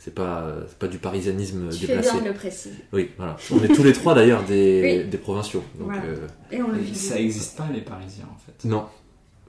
[0.03, 2.11] c'est pas, c'est pas du parisianisme Tu fais déplacé.
[2.13, 2.75] bien de le préciser.
[2.91, 3.37] Oui, voilà.
[3.51, 5.09] On est tous les trois d'ailleurs des, Oui.
[5.09, 5.63] des provinciaux.
[5.79, 6.03] Donc, Voilà.
[6.03, 6.95] euh, Et on le vit.
[6.95, 8.67] Ça existe pas les Parisiens en fait.
[8.67, 8.85] non.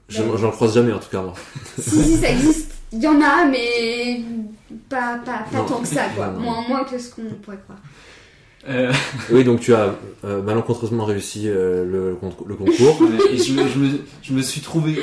[0.07, 1.33] Je- Ben- J'en croise jamais en tout cas, moi.
[1.79, 2.71] Si, si, ça existe.
[2.93, 4.21] Il y en a, mais
[4.87, 6.27] pas, pas, pas tant que ça, quoi.
[6.27, 6.39] Non, non.
[6.41, 7.79] Moins, moins que ce qu'on pourrait croire.
[8.69, 8.93] Euh,
[9.31, 12.99] Oui, donc tu as euh, malencontreusement réussi euh, le, le concours.
[13.31, 13.89] et je, me- je me,
[14.21, 14.99] je me suis trouvé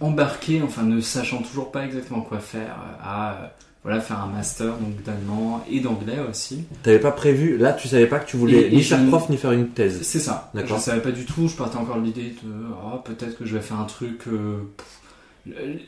[0.00, 3.46] embarqué, enfin ne sachant toujours pas exactement quoi faire, euh, à euh,
[3.84, 6.64] voilà, faire un master donc d'allemand et d'anglais aussi.
[6.84, 9.28] T'avais pas prévu, là tu savais pas que tu voulais Et- et ni faire prof
[9.28, 10.02] ni faire une thèse.
[10.02, 10.50] C'est ça.
[10.54, 10.78] D'accord.
[10.78, 11.48] Je savais pas du tout.
[11.48, 12.52] Je partais encore de l'idée de
[12.84, 14.20] oh, peut-être que je vais faire un truc.
[14.28, 14.58] euh,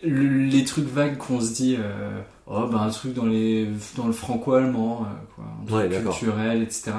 [0.02, 1.76] les trucs vagues qu'on se dit.
[1.78, 5.44] euh, oh, ben un truc dans, les, dans le franco-allemand, euh, quoi.
[5.44, 6.18] Un truc Ouais, d'accord.
[6.18, 6.92] culturel, etc.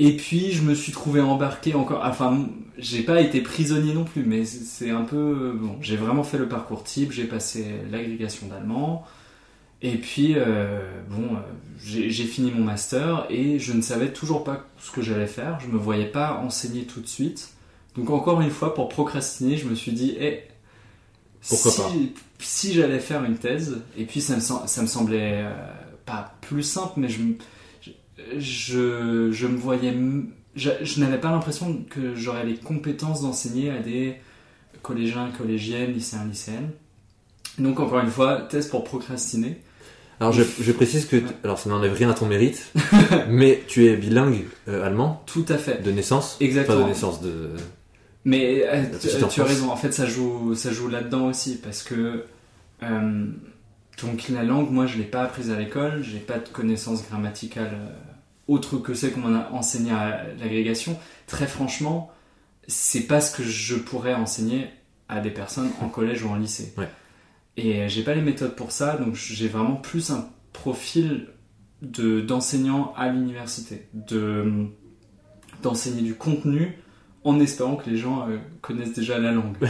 [0.00, 2.02] Et puis je me suis trouvé embarqué encore.
[2.04, 2.46] Enfin,
[2.78, 5.52] j'ai pas été prisonnier non plus, mais c'est c'est un peu.
[5.60, 7.10] Bon, j'ai vraiment fait le parcours type.
[7.12, 9.04] J'ai passé l'agrégation d'allemand.
[9.80, 11.38] Et puis, euh, bon, euh,
[11.80, 15.60] j'ai fini mon master et je ne savais toujours pas ce que j'allais faire.
[15.60, 17.50] Je me voyais pas enseigner tout de suite.
[17.96, 20.42] Donc encore une fois, pour procrastiner, je me suis dit, eh,
[21.48, 21.90] Pourquoi si, pas
[22.38, 25.52] si j'allais faire une thèse, et puis ça me, ça me semblait euh,
[26.04, 27.22] pas plus simple, mais je,
[28.38, 29.96] je, je me voyais,
[30.54, 34.16] je n'avais pas l'impression que j'aurais les compétences d'enseigner à des
[34.82, 36.70] collégiens, collégiennes, lycéens, lycéennes.
[37.58, 39.60] Donc encore une fois, thèse pour procrastiner.
[40.20, 42.72] Alors je, je précise que, alors ça n'enlève rien à ton mérite,
[43.28, 45.82] mais tu es bilingue euh, allemand Tout à fait.
[45.82, 46.36] de naissance.
[46.40, 46.78] Exactement.
[46.78, 47.50] Pas de naissance, de...
[48.24, 51.82] Mais euh, La tu, as raison, en fait ça joue, ça joue là-dedans aussi parce
[51.82, 52.24] que
[52.82, 53.26] euh,
[54.02, 57.72] donc la langue, moi je l'ai pas apprise à l'école, j'ai pas de connaissances grammaticales
[57.72, 57.94] euh,
[58.46, 60.98] autres que celles qu'on m'a enseignées à l'agrégation.
[61.26, 62.10] Très franchement,
[62.66, 64.68] c'est pas ce que je pourrais enseigner
[65.08, 66.72] à des personnes en collège ou en lycée.
[66.76, 66.88] Ouais.
[67.60, 71.26] Et j'ai pas les méthodes pour ça, donc j'ai vraiment plus un profil
[71.82, 74.66] de d'enseignant à l'université, de
[75.62, 76.78] d'enseigner du contenu
[77.24, 79.56] en espérant que les gens euh, connaissent déjà la langue.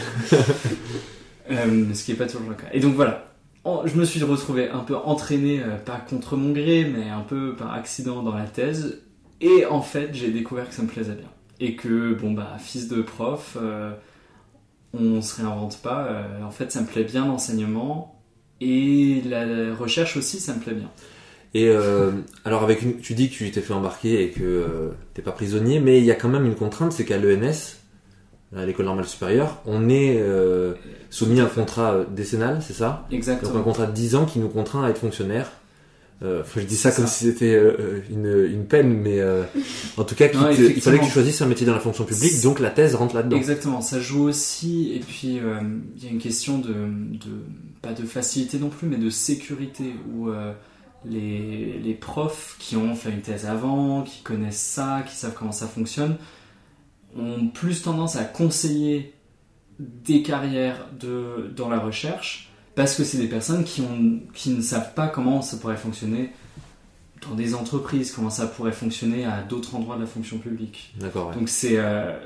[1.51, 2.67] Euh, ce qui n'est pas toujours le cas.
[2.75, 3.33] Et donc voilà,
[3.65, 7.23] En- je me suis retrouvé un peu entraîné, euh, pas contre mon gré, mais un
[7.23, 9.01] peu par accident dans la thèse.
[9.41, 11.29] Et en fait, j'ai découvert que ça me plaisait bien.
[11.59, 13.57] Et que, bon, bah, fils de prof,
[14.95, 16.07] on se réinvente pas.
[16.07, 18.15] euh, en fait, ça me plaît bien l'enseignement.
[18.61, 20.91] Et la recherche aussi, ça me plaît bien.
[21.55, 22.11] Et euh,
[22.45, 25.33] alors avec une, tu dis que tu t'es fait embarquer et que euh, t'es pas
[25.33, 27.77] prisonnier, mais il y a quand même une contrainte, c'est qu'à l'ENS,
[28.55, 30.75] à l'école normale supérieure, on est euh,
[31.11, 33.05] soumis à un contrat décennal, c'est ça?
[33.05, 33.63] Donc un Exactement.
[33.63, 35.51] contrat de 10 ans qui nous contraint à être fonctionnaire.
[36.23, 37.13] Euh, je dis ça comme ça.
[37.13, 39.45] si c'était euh, une, une peine, mais euh,
[39.97, 41.79] en tout cas, qui Non, te- il fallait que tu choisisses un métier dans la
[41.81, 43.37] fonction publique, donc la thèse rentre là-dedans.
[43.37, 45.61] Exactement, ça joue aussi, et puis euh,
[45.97, 47.45] il y a une question de, de-
[47.83, 50.53] pas de facilité non plus, mais de sécurité, où euh,
[51.05, 55.53] les, les profs qui ont fait une thèse avant, qui connaissent ça, qui savent comment
[55.53, 56.17] ça fonctionne,
[57.17, 59.15] ont plus tendance à conseiller
[59.79, 62.48] des carrières de, dans la recherche,
[62.79, 66.31] parce que c'est des personnes qui, ont, qui ne savent pas comment ça pourrait fonctionner
[67.29, 70.95] dans des entreprises, comment ça pourrait fonctionner à d'autres endroits de la fonction publique.
[70.97, 71.35] D'accord, ouais.
[71.35, 72.17] Donc c'est euh,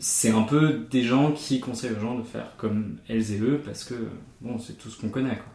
[0.00, 3.62] c'est un peu des gens qui conseillent aux gens de faire comme elles et eux
[3.64, 3.94] parce que
[4.40, 5.46] bon c'est tout ce qu'on connaît quoi.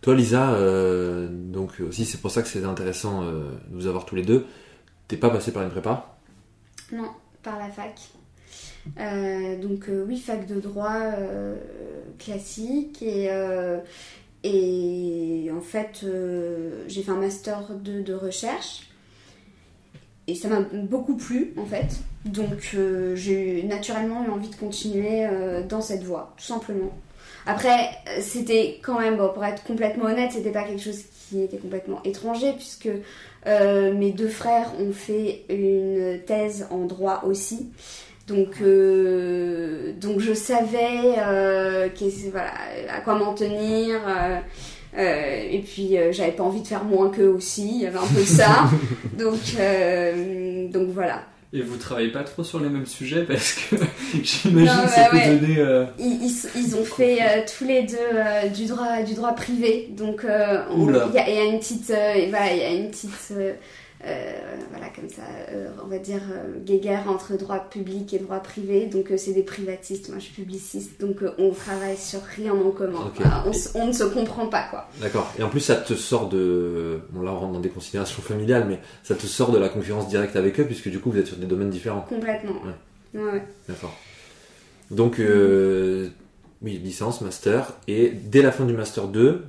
[0.00, 4.04] Toi, Lisa, euh, donc aussi c'est pour ça que c'est intéressant euh, de vous avoir
[4.04, 4.46] tous les deux.
[5.06, 6.18] T'es pas passé par une prépa?
[6.92, 7.12] Non,
[7.44, 8.00] par la fac.
[8.98, 11.56] Euh, donc euh, oui, fac de droit euh,
[12.18, 13.30] classique et,
[15.50, 16.04] en fait
[16.86, 18.88] j'ai fait un master 2 de recherche
[20.26, 22.00] et ça m'a beaucoup plu en fait.
[22.24, 22.76] Donc
[23.14, 25.26] j'ai naturellement eu envie de continuer
[25.68, 26.92] dans cette voie, tout simplement.
[27.46, 32.02] Après, c'était quand même, pour être complètement honnête, c'était pas quelque chose qui était complètement
[32.04, 32.90] étranger puisque
[33.46, 37.70] mes deux frères ont fait une thèse en droit aussi.
[38.28, 41.88] Donc, euh, donc je savais euh,
[42.30, 42.52] voilà,
[42.94, 43.96] à quoi m'en tenir.
[44.06, 44.38] euh,
[44.96, 47.98] euh, et puis euh, j'avais pas envie de faire moins qu'eux aussi, il y avait
[47.98, 48.68] un peu ça.
[49.18, 51.22] donc, euh, donc voilà.
[51.54, 53.76] Et vous travaillez pas trop sur les mêmes sujets parce que
[54.22, 55.36] j'imagine que ça ouais, peut ouais.
[55.38, 59.14] donner euh, Ils, ils- ils ont fait euh, tous les deux euh, du, droit, du
[59.14, 59.88] droit privé.
[59.96, 60.26] Donc
[60.70, 61.08] on- il Oula.
[61.14, 63.10] y, a il y a une petite, euh, voilà, il y a une petite,
[64.00, 68.86] voilà comme ça, euh, on va dire euh, guéguerre entre droit public et droit privé.
[68.86, 72.52] Donc euh, c'est des privatistes, moi je suis publiciste, donc euh, on travaille sur rien
[72.52, 73.10] en commun.
[73.16, 74.88] Voilà, on, ne se comprend pas quoi.
[75.00, 75.32] D'accord.
[75.38, 77.00] Et en plus, ça te sort de.
[77.10, 80.08] Bon, là, on rentre dans des considérations familiales, mais ça te sort de la concurrence
[80.08, 82.02] directe avec eux, puisque du coup, vous êtes sur des domaines différents.
[82.02, 82.60] Complètement.
[83.14, 83.42] Ouais, ouais.
[83.68, 83.96] D'accord.
[84.90, 86.08] Donc, euh,
[86.62, 89.44] oui, licence, master, et dès la fin du master 2,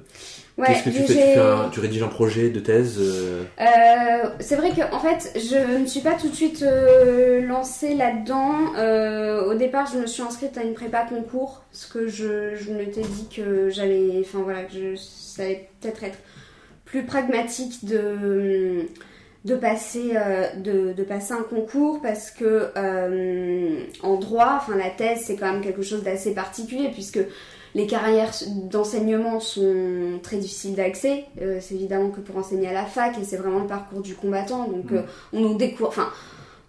[0.59, 1.13] Ouais, qu'est-ce que tu fais?
[1.13, 4.99] tu, fais un- tu rédiges un projet de thèse euh, Euh, c'est vrai que en
[4.99, 8.73] fait, je ne suis pas tout de suite euh, lancée là-dedans.
[9.47, 13.01] Au départ, je me suis inscrite à une prépa concours parce que je, je m'étais
[13.01, 16.17] dit que j'allais, enfin voilà, que je, ça allait peut-être être
[16.85, 18.85] plus pragmatique de
[19.45, 20.13] de passer
[20.57, 22.71] de, de passer un concours parce que
[24.03, 27.19] en droit, enfin la thèse c'est quand même quelque chose d'assez particulier puisque
[27.75, 28.31] les carrières
[28.71, 31.25] d'enseignement sont très difficiles d'accès.
[31.41, 34.15] Euh, c'est évidemment que pour enseigner à la fac, et c'est vraiment le parcours du
[34.15, 34.67] combattant.
[34.67, 34.95] Donc, Mm.
[34.97, 35.01] euh,
[35.33, 36.09] on nous décourage, enfin,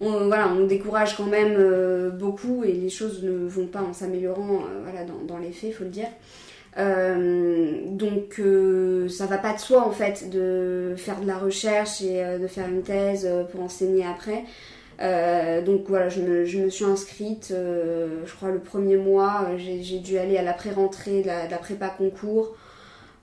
[0.00, 3.82] on, voilà, on nous décourage quand même euh, beaucoup, et les choses ne vont pas
[3.82, 6.08] en s'améliorant, euh, voilà, dans, dans les faits, faut le dire.
[6.78, 8.40] Euh, donc,
[9.10, 12.68] ça va pas de soi en fait de faire de la recherche et de faire
[12.68, 14.44] une thèse pour enseigner après.
[15.00, 19.98] Euh, donc voilà, je me, suis inscrite, euh, je crois le premier mois, euh, j'ai
[19.98, 22.54] dû aller à la pré-rentrée de la, prépa concours.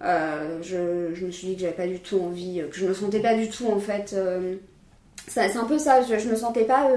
[0.01, 3.19] je, je, me suis dit que j'avais pas du tout envie, que je me sentais
[3.19, 4.15] pas du tout en fait
[5.27, 6.89] c'est un peu ça, je, je me sentais pas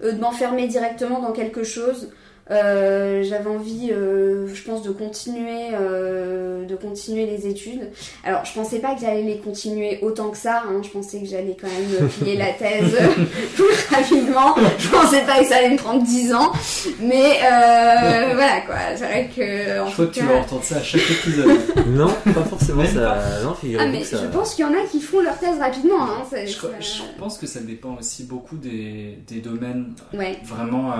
[0.00, 2.10] de m'enfermer directement dans quelque chose.
[2.50, 7.90] Euh, j'avais envie, euh, je pense, de continuer, euh, de continuer les études.
[8.24, 10.64] Alors, je pensais pas que j'allais les continuer autant que ça.
[10.66, 10.80] Hein.
[10.82, 12.96] Je pensais que j'allais quand même plier la thèse
[13.54, 14.56] plus rapidement.
[14.78, 16.52] Je pensais pas que ça allait me prendre 10 ans.
[17.00, 17.38] Mais
[18.34, 18.76] voilà quoi.
[18.96, 19.80] C'est vrai que.
[19.80, 21.58] En je crois que tu vas entendre ça à chaque épisode.
[21.86, 23.18] non, pas forcément ça.
[23.44, 26.02] Non, ah, mais je pense qu'il y en a qui font leur thèse rapidement.
[26.02, 26.24] Hein.
[26.32, 29.94] Je, je, pense que ça dépend aussi beaucoup des, des domaines.
[30.12, 30.38] Ouais.
[30.44, 30.92] Vraiment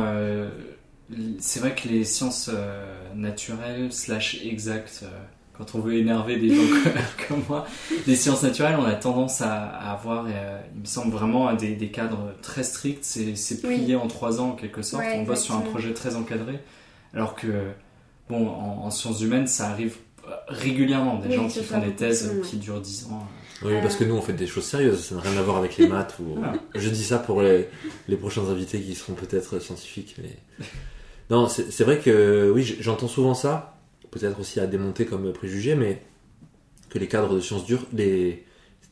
[1.39, 2.85] c'est vrai que les sciences euh,
[3.15, 5.09] naturelles slash exactes, euh,
[5.53, 6.63] quand on veut énerver des gens
[7.29, 7.67] comme moi,
[8.07, 11.89] les sciences naturelles, on a tendance à, avoir, euh, il me semble vraiment, des, des
[11.91, 13.05] cadres très stricts.
[13.05, 15.05] C'est plié en trois ans en quelque sorte.
[15.15, 16.61] on bosse sur un projet très encadré.
[17.15, 17.73] Alors que,
[18.31, 19.97] bon, en, sciences humaines, ça arrive
[20.49, 21.19] régulièrement.
[21.19, 23.27] Des gens qui font des thèses qui durent dix ans.
[23.65, 25.77] Oui, parce que nous on fait des choses sérieuses, ça n'a rien à voir avec
[25.77, 26.17] les maths.
[26.21, 26.39] Ou...
[26.75, 27.69] Je dis ça pour les,
[28.09, 30.17] les prochains invités qui seront peut-être scientifiques.
[30.23, 30.67] Mais...
[31.31, 33.79] Non, c'est vrai que oui, j'entends souvent ça,
[34.11, 36.03] peut-être aussi à démonter comme préjugé, mais
[36.91, 38.45] que les cadres de sciences dures, les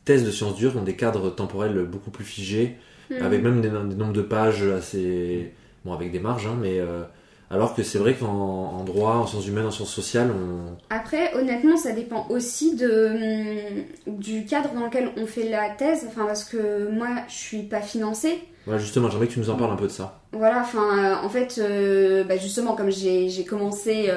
[0.05, 2.77] thèses de sciences dures ont des cadres temporels beaucoup plus figés,
[3.09, 3.21] hmm.
[3.21, 5.53] avec même des, nombres de pages assez.
[5.85, 6.79] Bon, avec des marges, hein, mais.
[6.79, 7.03] Euh,
[7.51, 10.77] alors que c'est vrai qu'en droit, en sciences humaines, en sciences sociales, on...
[10.89, 16.05] Après, honnêtement, ça dépend aussi de, hum, du cadre dans lequel on fait la thèse.
[16.07, 18.39] Enfin, parce que moi, je suis pas financée.
[18.67, 20.19] Ouais, justement, j'aimerais que tu nous en parles un peu de ça.
[20.33, 24.09] Voilà, enfin, euh, en fait, euh, bah, justement, comme j'ai commencé,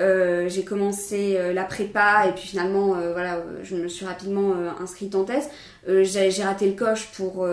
[0.00, 5.24] euh, j'ai commencé la prépa et puis finalement, voilà, je me suis rapidement inscrite en
[5.24, 5.48] thèse.
[5.86, 7.46] j'ai raté le coche pour,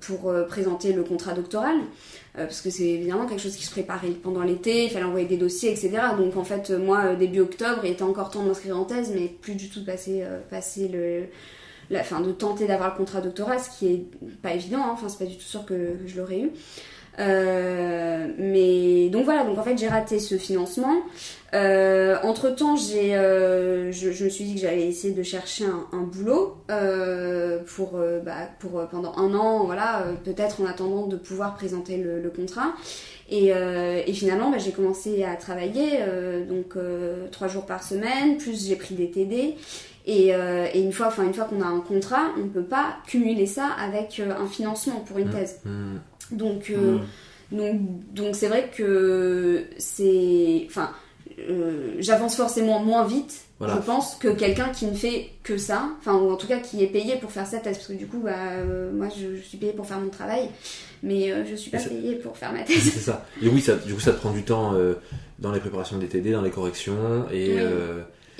[0.00, 1.76] pour présenter le contrat doctoral.
[2.34, 5.36] Parce que c'est évidemment quelque chose qui se préparait pendant l'été, il fallait envoyer des
[5.36, 5.90] dossiers, etc.
[6.16, 9.28] Donc en fait, moi, début octobre, il était encore temps de m'inscrire en thèse, mais
[9.28, 11.24] plus du tout de passer, passer le,
[11.90, 14.04] la, fin, de tenter d'avoir le contrat doctorat, ce qui est
[14.42, 14.90] pas évident, hein.
[14.92, 16.50] enfin c'est pas du tout sûr que, je l'aurais eu.
[17.20, 21.02] Euh, mais donc voilà, donc en fait j'ai raté ce financement.
[21.52, 26.02] Euh, entre temps, j'ai, euh, je, me suis dit que j'allais essayer de chercher un,
[26.02, 26.56] boulot
[27.66, 32.72] pour, bah, pour pendant un an, voilà, peut-être en attendant de pouvoir présenter le, contrat.
[33.28, 35.98] Et, et finalement, bah, j'ai commencé à travailler
[36.48, 36.76] donc
[37.32, 39.56] trois jours par semaine, plus j'ai pris des TD.
[40.08, 42.96] Euh, et, une fois, enfin une fois qu'on a un contrat, on ne peut pas
[43.06, 45.32] cumuler ça avec euh, un financement pour une mmh.
[45.32, 45.60] thèse.
[45.64, 45.96] Mmh.
[46.32, 46.98] Donc, euh,
[47.52, 47.56] mmh.
[47.56, 47.80] donc,
[48.12, 50.90] donc c'est vrai que c'est, enfin,
[51.98, 56.30] j'avance forcément moins vite, je pense, que quelqu'un qui ne fait que ça, enfin ou
[56.30, 58.64] en tout cas qui est payé pour faire thèse, parce que du coup, bah,
[58.94, 60.48] moi, je, suis payé pour faire mon travail,
[61.02, 62.78] mais je suis pas payé pour faire ma thèse.
[62.78, 63.26] C'est ça.
[63.42, 64.74] Et oui, ça, du coup, ça te prend du temps
[65.38, 67.58] dans les préparations des TD, dans les corrections et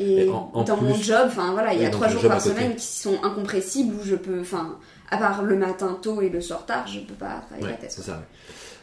[0.00, 3.22] et, dans mon job, enfin voilà, il y a trois jours par semaine qui sont
[3.22, 4.78] incompressibles où je peux, enfin,
[5.10, 7.92] à part le matin tôt et le soir tard, je peux pas travailler la tête.
[7.92, 8.22] C'est ça.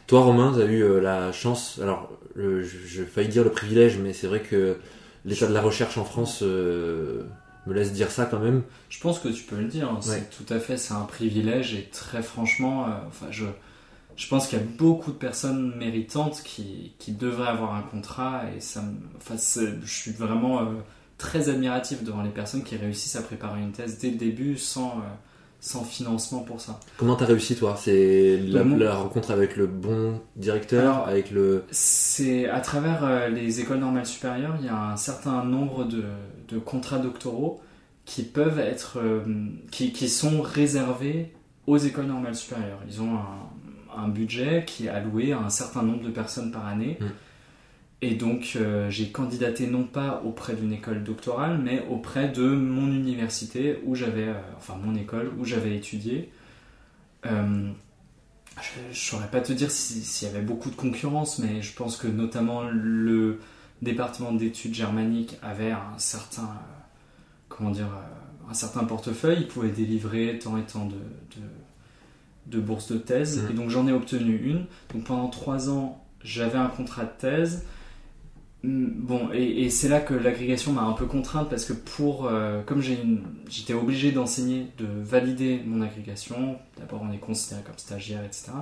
[0.06, 3.98] Toi, Romain, tu as eu euh, la chance, alors je, je failli dire le privilège,
[3.98, 4.78] mais c'est vrai que
[5.24, 7.24] l'état de la recherche en France euh,
[7.66, 8.62] me laisse dire ça quand même.
[8.88, 9.98] Je pense que tu peux le dire, hein.
[10.00, 13.44] c'est tout à fait, c'est un privilège et très franchement, euh, enfin, je,
[14.16, 18.42] je pense qu'il y a beaucoup de personnes méritantes qui, qui devraient avoir un contrat
[18.56, 18.82] et ça,
[19.18, 20.66] enfin, je suis vraiment
[21.18, 24.98] très admiratif devant les personnes qui réussissent à préparer une thèse dès le début sans,
[24.98, 25.02] euh,
[25.60, 26.78] sans financement pour ça.
[26.96, 27.76] Comment t'as réussi toi?
[27.76, 31.64] C'est la, rencontre avec le bon directeur, avec le.
[31.70, 36.04] C'est à travers euh, les écoles normales supérieures, il y a un certain nombre de,
[36.48, 37.60] de contrats doctoraux
[38.04, 39.20] qui peuvent être, euh,
[39.70, 41.32] qui, qui, sont réservés
[41.66, 42.80] aux écoles normales supérieures.
[42.88, 46.66] Ils ont un, un, budget qui est alloué à un certain nombre de personnes par
[46.66, 46.98] année.
[47.00, 47.04] Mmh.
[48.00, 52.92] Et donc euh, j'ai candidaté non pas auprès d'une école doctorale, mais auprès de mon
[52.92, 56.30] université où j'avais, euh, enfin mon école où j'avais étudié.
[57.26, 57.70] Euh,
[58.60, 61.96] je ne saurais pas te dire s'il y avait beaucoup de concurrence, mais je pense
[61.96, 63.40] que notamment le
[63.82, 66.50] département d'études germaniques avait un certain,
[67.48, 67.88] comment dire,
[68.48, 69.38] un certain portefeuille.
[69.40, 70.96] Il pouvait délivrer tant et tant de,
[72.46, 73.42] de, bourses de thèse.
[73.42, 73.50] Mmh.
[73.50, 74.66] Et donc j'en ai obtenu une.
[74.92, 77.64] Donc pendant trois ans, j'avais un contrat de thèse.
[78.64, 82.62] Mm, bon, et, c'est là que l'agrégation m'a un peu contrainte parce que pour, euh,
[82.62, 88.52] comme j'étais obligé d'enseigner, de valider mon agrégation, d'abord on est considéré comme stagiaire, etc.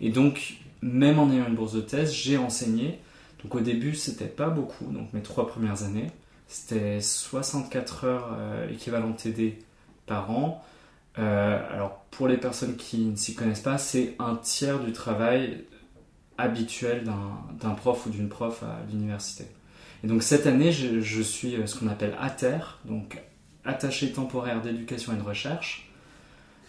[0.00, 2.98] Et donc, même en ayant une bourse de thèse, j'ai enseigné.
[3.44, 6.10] Donc au début, c'était pas beaucoup, donc mes trois premières années,
[6.48, 9.58] c'était 64 heures euh, équivalent TD
[10.06, 10.64] par an.
[11.18, 15.64] Euh, alors pour les personnes qui ne s'y connaissent pas, c'est un tiers du travail
[16.38, 19.44] habituel d'un prof ou d'une prof à l'université.
[20.04, 23.18] Et donc cette année, je, je suis euh, ce qu'on appelle ATER, donc
[23.64, 25.90] attaché temporaire d'éducation et de recherche.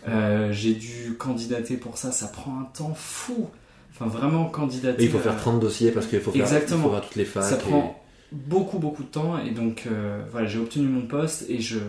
[0.07, 3.49] Euh, J'ai dû candidater pour ça, ça prend un temps fou.
[3.91, 5.01] Enfin, vraiment candidater.
[5.03, 6.83] Et il faut faire euh, 30 dossiers parce qu'il faut faire, il Exactement.
[6.83, 7.43] faut faire toutes les facs.
[7.43, 11.45] Ça et- prend beaucoup beaucoup de temps et donc euh, voilà j'ai obtenu mon poste
[11.49, 11.79] et je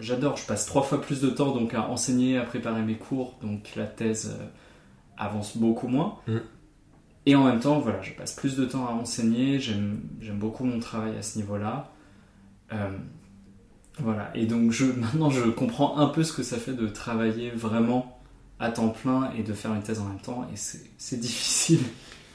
[0.00, 3.38] j'adore je passe trois fois plus de temps donc à enseigner à préparer mes cours
[3.42, 4.44] donc la thèse euh,
[5.16, 6.36] avance beaucoup moins Mm.
[7.28, 10.00] Et en même temps voilà je passe plus de temps à enseigner j'aime
[10.34, 11.90] beaucoup mon travail à ce niveau là
[14.00, 17.50] voilà et donc je maintenant je comprends un peu ce que ça fait de travailler
[17.50, 18.18] vraiment
[18.58, 21.80] à temps plein et de faire une thèse en même temps et c'est difficile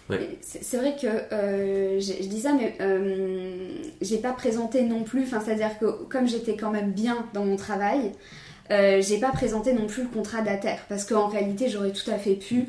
[0.10, 0.38] Ouais.
[0.42, 3.70] C'est vrai que euh, je dis ça, mais euh,
[4.02, 5.24] j'ai pas présenté non plus.
[5.24, 8.12] Enfin, c'est-à-dire que comme j'étais quand même bien dans mon travail,
[8.72, 12.18] euh, j'ai pas présenté non plus le contrat d'ATER parce qu'en réalité, j'aurais tout à
[12.18, 12.66] fait pu, euh,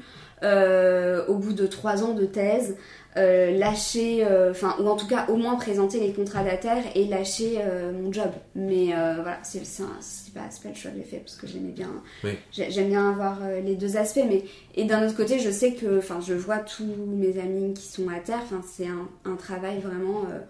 [1.28, 2.76] au bout de trois ans de thèse,
[3.16, 7.04] euh, lâcher, euh, enfin, ou en tout cas au moins présenter les contrats d'ATER et
[7.06, 8.30] lâcher euh, mon job.
[8.56, 11.70] Mais euh, voilà, c'est pas, c'est pas le choix que j'ai fait parce que j'aimais
[11.70, 11.90] bien,
[12.24, 12.32] Oui.
[12.52, 14.24] j'aime bien avoir euh, les deux aspects.
[14.28, 14.42] Mais
[14.74, 18.08] et d'un autre côté, je sais que, enfin, je vois tous mes amis qui sont
[18.08, 18.40] à terre.
[18.42, 20.40] Enfin, c'est un, un travail vraiment euh,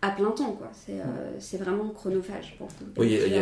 [0.00, 0.70] à plein temps, quoi.
[0.72, 3.40] C'est euh, c'est vraiment chronophage pour Oui, il y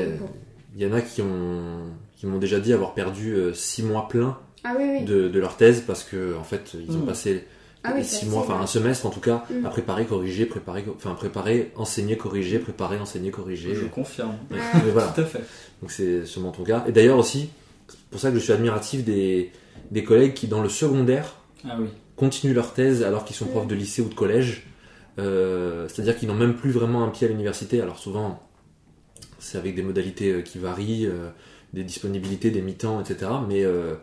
[0.77, 1.85] Il y en a qui ont
[2.17, 5.05] qui m'ont déjà dit avoir perdu 6 mois pleins Ah oui, oui.
[5.05, 7.07] de, de leur thèse parce que en fait ils ont Mm.
[7.07, 7.45] passé
[7.87, 9.67] Ah oui, 6 ça, mois, enfin un semestre en tout cas, Mm.
[9.67, 13.75] à préparer, corriger, préparer, enfin préparer, enseigner, corriger, préparer, enseigner, corriger.
[13.75, 14.59] je confirme Ouais.
[14.73, 14.81] Ah.
[14.85, 15.09] Mais voilà.
[15.15, 15.43] tout à fait
[15.83, 16.85] Donc c'est sûrement ton cas.
[16.89, 17.51] Et d'ailleurs aussi,
[17.89, 19.53] c'est pour ça que je suis admiratif des,
[19.91, 21.35] des collègues qui dans le secondaire
[21.69, 24.67] ah oui continuent leur thèse alors qu'ils sont profs de lycée ou de collège.
[25.19, 27.81] Euh, C'est-à-dire qu'ils n'ont même plus vraiment un pied à l'université.
[27.81, 28.41] Alors souvent,
[29.39, 31.29] c'est avec des modalités euh, qui varient, euh,
[31.73, 33.31] des disponibilités, des mi-temps, etc.
[33.49, 33.95] Mais euh,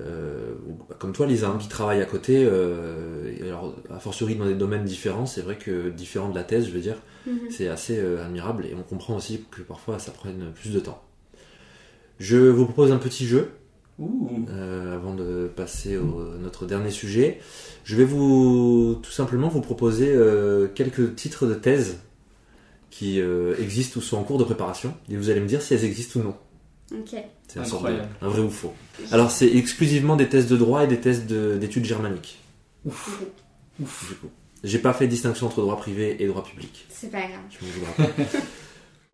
[0.00, 0.54] euh,
[0.98, 4.84] comme toi, Lisa, hein, qui travaille à côté, euh, alors a fortiori dans des domaines
[4.84, 7.50] différents, c'est vrai que différents de la thèse, je veux dire, Mhm.
[7.50, 11.00] c'est assez euh, admirable et on comprend aussi que parfois ça prenne plus de temps.
[12.18, 13.50] Je vous propose un petit jeu
[13.98, 14.44] Ouh.
[14.50, 17.38] euh, avant de passer au notre dernier sujet.
[17.84, 21.98] Je vais vous tout simplement vous proposer euh, quelques titres de thèse
[22.90, 25.74] qui euh, existent ou sont en cours de préparation et vous allez me dire si
[25.74, 26.34] elles existent ou non.
[26.92, 27.16] Ok.
[27.48, 27.64] C'est un,
[28.22, 28.72] un vrai ou faux.
[29.12, 32.38] Alors c'est exclusivement des thèses de droit et des de- d'études germaniques.
[32.84, 33.20] Ouf.
[33.82, 34.08] Ouf.
[34.08, 34.28] Du coup,
[34.62, 36.86] j'ai pas fait distinction entre droit privé et droit public.
[36.90, 37.40] C'est pas grave.
[37.50, 39.04] Je m'en.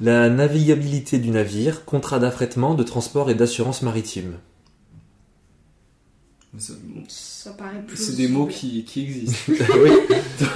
[0.00, 4.38] La navigabilité du navire, contrat d'affrètement, de transport et d'assurance maritime.
[6.58, 6.72] C'est
[7.08, 7.96] Ça paraît plus.
[7.96, 9.36] c'est des mots qui, qui existent.
[9.82, 9.90] oui.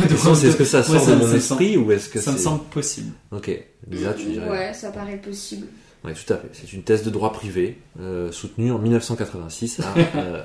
[0.08, 2.20] Question, c'est est-ce que ça Ouais, sort ça- de mon ça esprit ou est-ce que
[2.20, 2.42] ça me c'est...
[2.44, 3.12] semble possible.
[3.30, 3.50] Ok,
[3.90, 4.48] Lisa, tu dirais...
[4.48, 5.66] Ouais, ça paraît possible.
[6.04, 6.48] Ouais, tout à fait.
[6.52, 10.44] C'est une thèse de droit privé euh, soutenue en 1986 à, euh,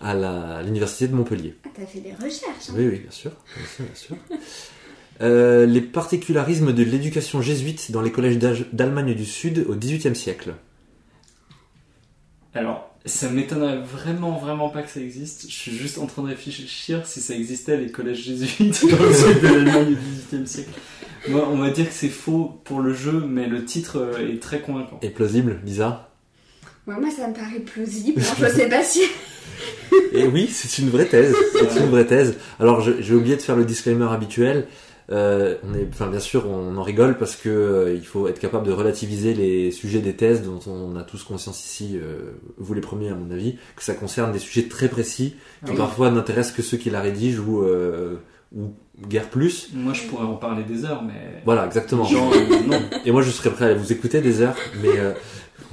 [0.00, 1.56] à l'université de Montpellier.
[1.64, 2.68] Ah, t'as fait des recherches.
[2.70, 2.74] Hein.
[2.76, 3.32] Oui, oui, bien sûr.
[3.56, 4.16] Bien sûr, bien sûr.
[5.22, 10.16] Euh, les particularismes de l'éducation jésuite dans les collèges d'Al- d'Allemagne du Sud au XVIIIe
[10.16, 10.54] siècle.
[12.54, 15.46] Alors, ça m'étonnerait vraiment, vraiment pas que ça existe.
[15.48, 19.14] Je suis juste en train de réfléchir si ça existait les collèges jésuites dans le
[19.14, 20.70] sud de l'Allemagne du XVIIIe siècle.
[21.28, 24.40] Moi, on va dire que c'est faux pour le jeu, mais le titre euh, est
[24.40, 24.98] très convaincant.
[25.02, 26.10] Et plausible, Lisa
[26.86, 28.20] Ouais, moi, ça me paraît plausible.
[28.20, 29.02] hein, je sais pas si.
[30.12, 31.34] Et oui, c'est une vraie thèse.
[31.52, 32.36] C'est une vraie thèse.
[32.58, 34.66] Alors, j'ai oublié de faire le disclaimer habituel.
[35.12, 38.38] Euh, on est, enfin, bien sûr, on en rigole parce que euh, il faut être
[38.38, 42.74] capable de relativiser les sujets des thèses dont on a tous conscience ici, euh, vous
[42.74, 45.34] les premiers à mon avis, que ça concerne des sujets très précis
[45.64, 45.76] qui Oui.
[45.76, 48.16] parfois n'intéressent que ceux qui la rédigent ou euh,
[48.56, 48.72] ou
[49.08, 49.70] guère plus.
[49.74, 51.40] Moi, je pourrais en parler des heures, mais.
[51.44, 52.04] Voilà, exactement.
[52.04, 52.80] Genre, euh, non.
[53.04, 55.12] Et moi, je serais prêt à vous écouter des heures, mais euh,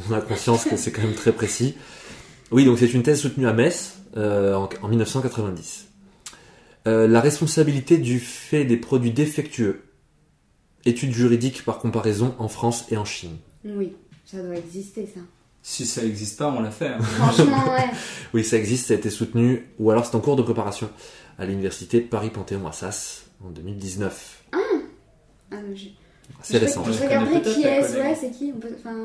[0.10, 1.76] on a conscience que c'est quand même très précis.
[2.52, 5.87] Oui, donc c'est une thèse soutenue à Metz euh, en, en 1990.
[6.88, 9.82] Euh, la responsabilité du fait des produits défectueux.
[10.86, 13.36] Études juridiques par comparaison en France et en Chine.
[13.66, 13.94] Oui,
[14.26, 15.20] ça doit exister, ça.
[15.62, 16.88] Si ça existe pas, on l'a fait.
[16.88, 17.00] hein.
[17.02, 17.90] Franchement, ouais.
[18.34, 20.90] Oui, ça existe, ça a été soutenu, ou alors c'est en cours de préparation
[21.38, 24.44] à l'université Paris-Panthéon-Assas en 2019.
[24.54, 25.86] Ah, je...
[26.42, 26.84] C'est récent.
[26.86, 28.96] Je Je regarderai qui est, ouais, c'est qui enfin,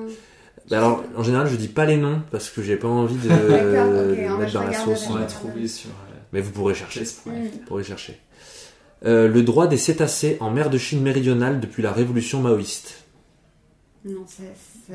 [0.70, 3.28] Bah alors, en général, je dis pas les noms parce que j'ai pas envie de
[3.28, 5.06] D'accord, ok, de on va- dans la sauce.
[5.10, 7.00] On l'a trouvé sur euh, Mais vous pourrez chercher.
[7.02, 7.30] hmm.
[7.52, 8.18] Vous pourrez chercher.
[9.04, 12.98] Euh, le droit des cétacés en mer de Chine méridionale depuis la révolution maoïste.
[14.04, 14.42] Non, ça,
[14.88, 14.94] ça-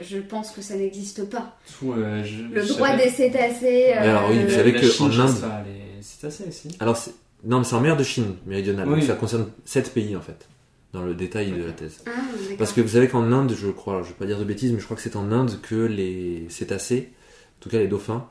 [0.00, 1.58] je, je pense que ça n'existe pas.
[1.78, 3.92] Tout, euh, je- Le je droit savais- des cétacés.
[3.94, 6.26] euh, Alors oui, vous La- savez la que Chine, en je Inde- pas, les- C'est
[6.26, 6.68] assez aussi.
[6.80, 6.96] Alors,
[7.44, 8.88] non, mais c'est en mer de Chine méridionale.
[8.88, 9.00] Oui.
[9.00, 10.48] Donc ça concerne sept pays en fait,
[10.94, 11.98] dans le détail de la thèse.
[12.06, 12.10] Ah,
[12.40, 12.56] d'accord.
[12.58, 14.72] Parce que vous savez qu'en Inde, je crois, alors je vais pas dire de bêtises,
[14.72, 17.10] mais je crois que c'est en Inde que les cétacés,
[17.58, 18.26] en tout cas les dauphins,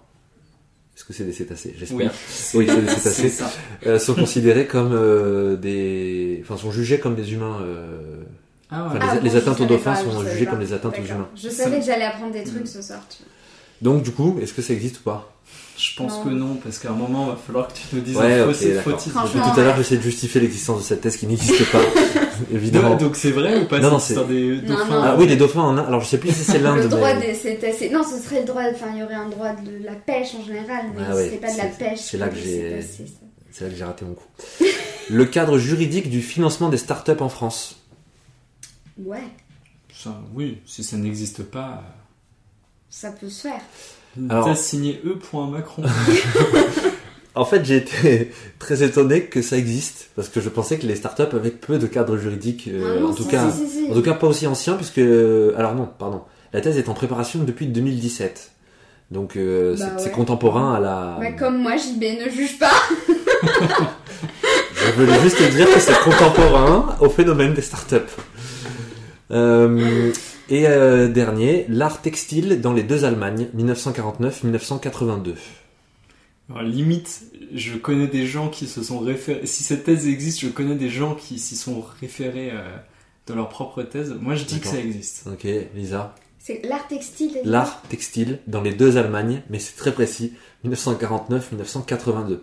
[0.99, 1.73] est-ce que c'est des cétacés?
[1.77, 1.97] J'espère.
[1.97, 2.07] Oui,
[2.53, 2.87] Oui, c'est des
[3.29, 3.43] cétacés.
[3.87, 7.59] Euh, sont considérés comme euh, des, enfin sont jugés comme des humains.
[7.61, 8.21] euh,
[8.69, 8.87] Ah ouais.
[8.89, 10.51] Enfin, Ah les, bon, les je atteintes aux dauphins pas, sont jugées pas.
[10.51, 11.29] comme des atteintes aux humains.
[11.35, 12.53] Je savais que j'allais apprendre des Mm.
[12.55, 12.99] trucs ce soir.
[13.09, 13.23] tu
[13.81, 15.31] Donc du coup, est-ce que ça existe ou pas?
[15.81, 16.23] Je pense Non.
[16.25, 18.45] que non, parce qu'à un moment, il va falloir que tu nous dises Ouais, un
[18.47, 19.13] faux, c'est fautif.
[19.13, 21.79] Depuis tout à l'heure, j'essaie de justifier l'existence de cette thèse qui n'existe pas,
[22.51, 22.95] évidemment.
[22.97, 25.01] Donc c'est vrai ou pas Non, non, histoire des Non, dauphins non.
[25.05, 25.85] Ah oui, les dauphins en Inde.
[25.87, 26.79] Alors je sais plus si c'est l'Inde.
[26.79, 27.89] Le droit mais- des.
[27.91, 28.63] Non, ce serait le droit.
[28.73, 31.25] Enfin, il y aurait un droit de la pêche en général, mais Ah ce ouais,
[31.27, 31.99] serait pas de la c'est- pêche.
[32.01, 32.81] c'est là que j'ai-.
[33.51, 34.23] C'est là que j'ai raté mon coup.
[35.09, 37.77] Le cadre juridique du financement des startups en France.
[38.97, 39.23] Ouais,
[39.93, 41.83] Ça, oui, si ça n'existe pas.
[42.89, 43.61] ça peut se faire.
[44.29, 45.15] Alors- T'as signé E.
[45.51, 45.83] Macron.
[47.35, 50.95] En fait, j'ai été très étonné que ça existe parce que je pensais que les
[50.95, 53.85] startups avaient peu de cadre juridique, euh, Ah non, en tout si, cas, si, si,
[53.85, 53.91] si.
[53.91, 57.43] en tout cas pas aussi ancien puisque, alors non, pardon, la thèse est en préparation
[57.43, 58.51] depuis 2017,
[59.11, 60.11] donc euh, Bah c'est- ouais.
[60.11, 61.19] contemporain à la.
[61.37, 62.73] Comme moi, JB, ne juge pas.
[64.75, 67.95] Je voulais juste te dire que c'est contemporain au phénomène des startups.
[69.31, 70.11] Euh,
[70.49, 75.35] et euh, dernier, l'art textile dans les deux Allemagnes, 1949-1982.
[76.49, 77.23] Alors, limite,
[77.53, 79.45] je connais des gens qui se sont référés.
[79.45, 82.75] Si cette thèse existe, je connais des gens qui s'y sont référés euh,
[83.27, 84.15] dans leur propre thèse.
[84.19, 85.27] Moi, je dis que ça existe.
[85.31, 86.15] Ok, Lisa.
[86.39, 87.37] C'est l'art textile.
[87.43, 90.33] L'art textile dans les deux Allemagnes, mais c'est très précis,
[90.65, 92.39] 1949-1982.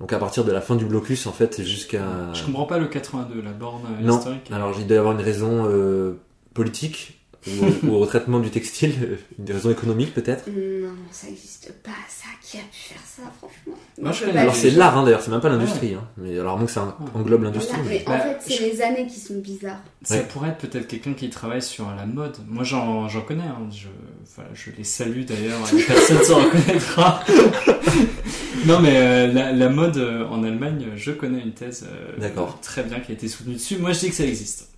[0.00, 2.32] Donc à partir de la fin du blocus, en fait, jusqu'à...
[2.32, 4.50] Je comprends pas le 82, la borne euh, Non, historique.
[4.52, 6.20] alors il doit y avoir une raison euh,
[6.58, 7.14] politique,
[7.46, 10.44] ou, ou au traitement du textile, euh, une raison économique peut-être?
[10.48, 12.26] Non, ça existe pas, ça.
[12.42, 13.78] Qui a pu faire ça, franchement?
[14.00, 15.92] Moi, je Alors c'est l'art hein, d'ailleurs, c'est même pas l'industrie.
[15.94, 16.04] Hein.
[16.16, 17.76] Mais alors à moins que ça englobe l'industrie.
[17.82, 19.82] Voilà, mais- mais en Bah, fait, c'est je- les années qui sont bizarres.
[20.02, 20.26] Ça Ouais.
[20.30, 22.36] pourrait être peut-être quelqu'un qui travaille sur la mode.
[22.48, 23.42] Moi, j'en j'en connais.
[23.42, 23.68] hein.
[23.70, 23.88] Je,
[24.34, 25.58] voilà, je les salue d'ailleurs.
[25.86, 27.22] Personne s'en reconnaîtra.
[28.66, 31.86] non, mais euh, la, la mode euh, en Allemagne, je connais une thèse
[32.20, 32.28] euh,
[32.62, 33.76] très bien qui a été soutenue dessus.
[33.78, 34.68] Moi, je dis que ça existe.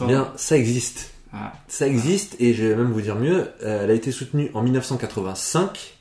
[0.00, 1.10] Bien, ça existe.
[1.32, 1.52] Ah.
[1.68, 4.62] Ça existe, et je vais même vous dire mieux, euh, elle a été soutenue en
[4.62, 5.94] 1985.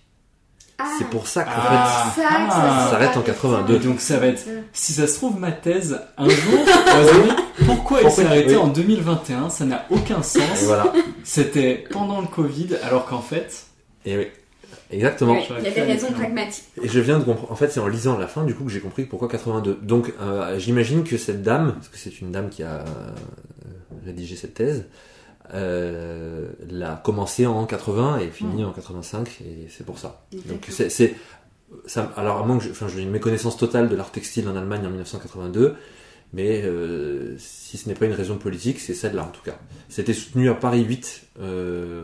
[0.79, 2.11] Ah, C'est pour ça qu'en Ah.
[2.15, 3.75] ça, que ça s'est Ça arrête pas en fait 82.
[3.75, 4.43] Et donc, ça va être.
[4.47, 6.59] Euh, Si ça se trouve, ma thèse, un jour,
[7.65, 8.57] pourquoi elle Pourquoi- s'est arrêtée oui.
[8.57, 10.39] en 2021 Ça n'a aucun fait.
[10.39, 10.63] sens.
[10.63, 10.91] Voilà.
[11.23, 13.65] C'était pendant le Covid, alors qu'en fait.
[14.05, 14.27] Et oui.
[14.91, 15.33] Exactement.
[15.33, 16.65] ouais, Il y a des raisons pragmatiques.
[16.81, 17.51] Et je viens de comprendre.
[17.51, 19.79] En fait, c'est en lisant la fin du coup que j'ai compris pourquoi 82.
[19.81, 22.83] Donc, euh, j'imagine que cette dame, parce que c'est une dame qui a
[24.05, 24.85] rédigé cette thèse,
[25.53, 30.25] euh, l'a commencé en 80 et fini en 85, et c'est pour ça.
[30.47, 31.15] Donc, c'est, c'est-
[31.85, 34.85] ça, alors à moins que, enfin, j'ai une méconnaissance totale de l'art textile en Allemagne
[34.85, 35.75] en 1982.
[36.35, 39.55] Mais euh, si ce n'est pas une raison politique, c'est celle-là en tout cas.
[39.87, 42.03] C'était soutenu à Paris 8, euh,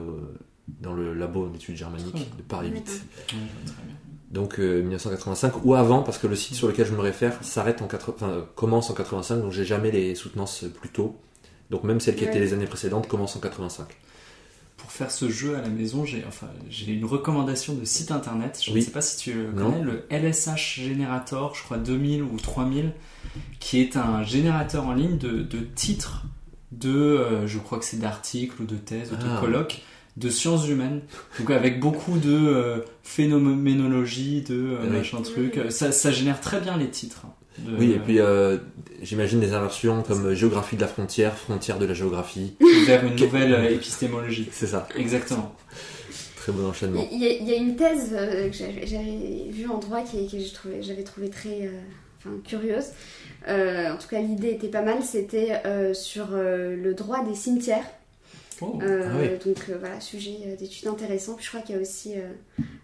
[0.82, 2.76] dans le labo d'études germaniques de Paris 8.
[2.76, 2.94] D'accord.
[2.94, 3.00] Ouais,
[3.32, 3.96] je vois très bien.
[4.32, 7.82] Donc euh, 1985 ou avant parce que le site sur lequel je me réfère s'arrête
[7.82, 11.16] en 80, enfin, euh, commence en 85 donc j'ai jamais les soutenances plus tôt.
[11.70, 12.30] Donc même celles qui Ouais.
[12.30, 13.88] étaient les années précédentes commencent en 85.
[14.78, 18.60] Pour faire ce jeu à la maison, j'ai enfin, j'ai une recommandation de site internet.
[18.66, 18.80] Je Oui.
[18.80, 19.72] ne sais pas si tu le Non.
[19.72, 22.94] connais, le LSH Generator, je crois 2000 ou 3000,
[23.60, 26.24] qui est un générateur en ligne de, de titres
[26.72, 29.40] de, euh, je crois que c'est d'articles ou de thèses ou de Ah.
[29.42, 29.82] colloques
[30.18, 31.02] de sciences humaines.
[31.40, 34.90] Donc avec beaucoup de euh, phénoménologie, de euh, Oui.
[34.98, 35.60] machin truc.
[35.70, 37.26] Ça, ça génère très bien les titres.
[37.66, 38.58] De- Oui et puis euh,
[39.02, 42.56] j'imagine des inversions comme géographie de la frontière, frontière de la géographie.
[42.86, 44.50] vers une nouvelle euh, épistémologie.
[44.52, 44.88] C'est ça.
[44.98, 45.54] Exactement.
[46.38, 47.06] Très bon enchaînement.
[47.12, 50.28] Il y, a, il y a une thèse euh, que j'avais vue en droit qui,
[50.28, 50.38] que
[50.82, 51.72] j'avais trouvé très euh,
[52.20, 52.86] enfin, curieuse.
[53.48, 55.04] Euh, en tout cas, l'idée était pas mal.
[55.04, 57.84] C'était euh, sur euh, le droit des cimetières.
[58.62, 58.80] Oh.
[58.82, 59.28] Euh, Ah oui.
[59.46, 61.34] Donc euh, voilà, sujet euh, d'étude intéressant.
[61.36, 62.28] Puis je crois qu'il y a aussi euh,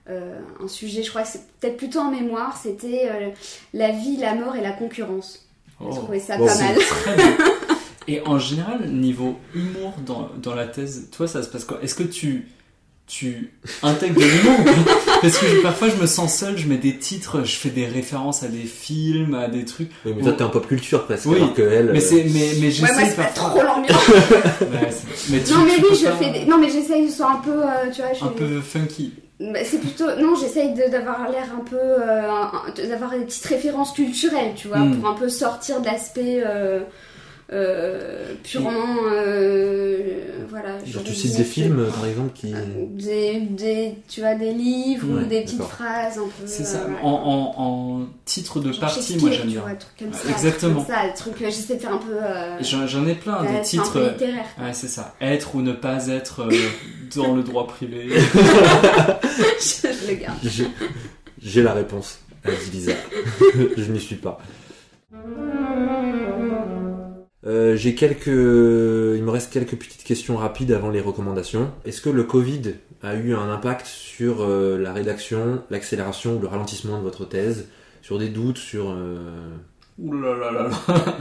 [0.09, 3.30] euh, un sujet, je crois que c'est peut-être plutôt en mémoire, c'était euh,
[3.73, 5.45] la vie, la mort et la concurrence.
[5.82, 5.93] J'ai Oh.
[5.93, 6.76] trouvé ça Bon, pas mal.
[6.78, 7.38] Très bien.
[8.07, 11.80] Et en général, niveau humour dans, dans la thèse, toi, ça se passe quoi?
[11.82, 12.47] Est-ce que tu,
[13.07, 13.51] tu
[13.82, 14.59] intègres de l'humour
[15.22, 17.86] Parce que je- parfois, je me sens seul, je mets des titres, je fais des
[17.88, 19.89] références à des films, à des trucs.
[20.05, 21.05] Oui, mais toi t'es en pop culture.
[21.26, 21.91] Oui, alors que elle.
[21.91, 24.07] Mais euh, c'est, mais, mais Ouais, j'essaie moi, de c'est pas trop l'ambiance.
[24.61, 26.45] Ouais, c'est- mais tu- Non, mais tu oui, je pas- fais des...
[26.45, 29.13] Non, mais j'essaye ce soit un peu, euh, tu vois, je un fais- peu funky.
[29.39, 33.91] Bah, c'est plutôt non j'essaye de- d'avoir l'air un peu euh, d'avoir des petites références
[33.91, 34.95] culturelles tu vois Mm.
[35.01, 36.80] pour un peu sortir de l'aspect euh,
[37.54, 38.72] euh, purement
[39.14, 40.20] euh,
[40.50, 42.54] voilà je- Genre, tu cites des films, euh, par exemple, qui.
[42.91, 46.46] Des, des, tu vois, des livres Ouais, ou des petites phrases un peu.
[46.48, 46.88] C'est euh, ça.
[47.04, 49.62] En, en- en titre de partie, moi j'aime bien.
[49.62, 50.84] vois, comme ça, exactement.
[50.84, 52.14] comme ça, trucs, euh, j'essaie de faire un peu.
[52.20, 53.93] Euh, J'en ai plein, des un titres.
[53.93, 54.46] peu littéraire.
[54.60, 55.14] Ouais, c'est ça.
[55.22, 56.56] Être ou ne pas être euh,
[57.16, 58.08] dans le droit privé.
[58.10, 58.18] je,
[59.88, 60.38] je le garde.
[60.43, 60.68] J'ai-
[61.62, 62.93] la réponse, dit Lisa.
[63.78, 64.39] je n'y suis pas.
[67.46, 71.72] Euh, J'ai quelques, il me reste quelques petites questions rapides avant les recommandations.
[71.86, 76.48] Est-ce que le Covid a eu un impact sur euh, la rédaction, l'accélération ou le
[76.48, 77.68] ralentissement de votre thèse,
[78.02, 79.18] sur des doutes, sur euh,
[80.00, 81.18] là là là là.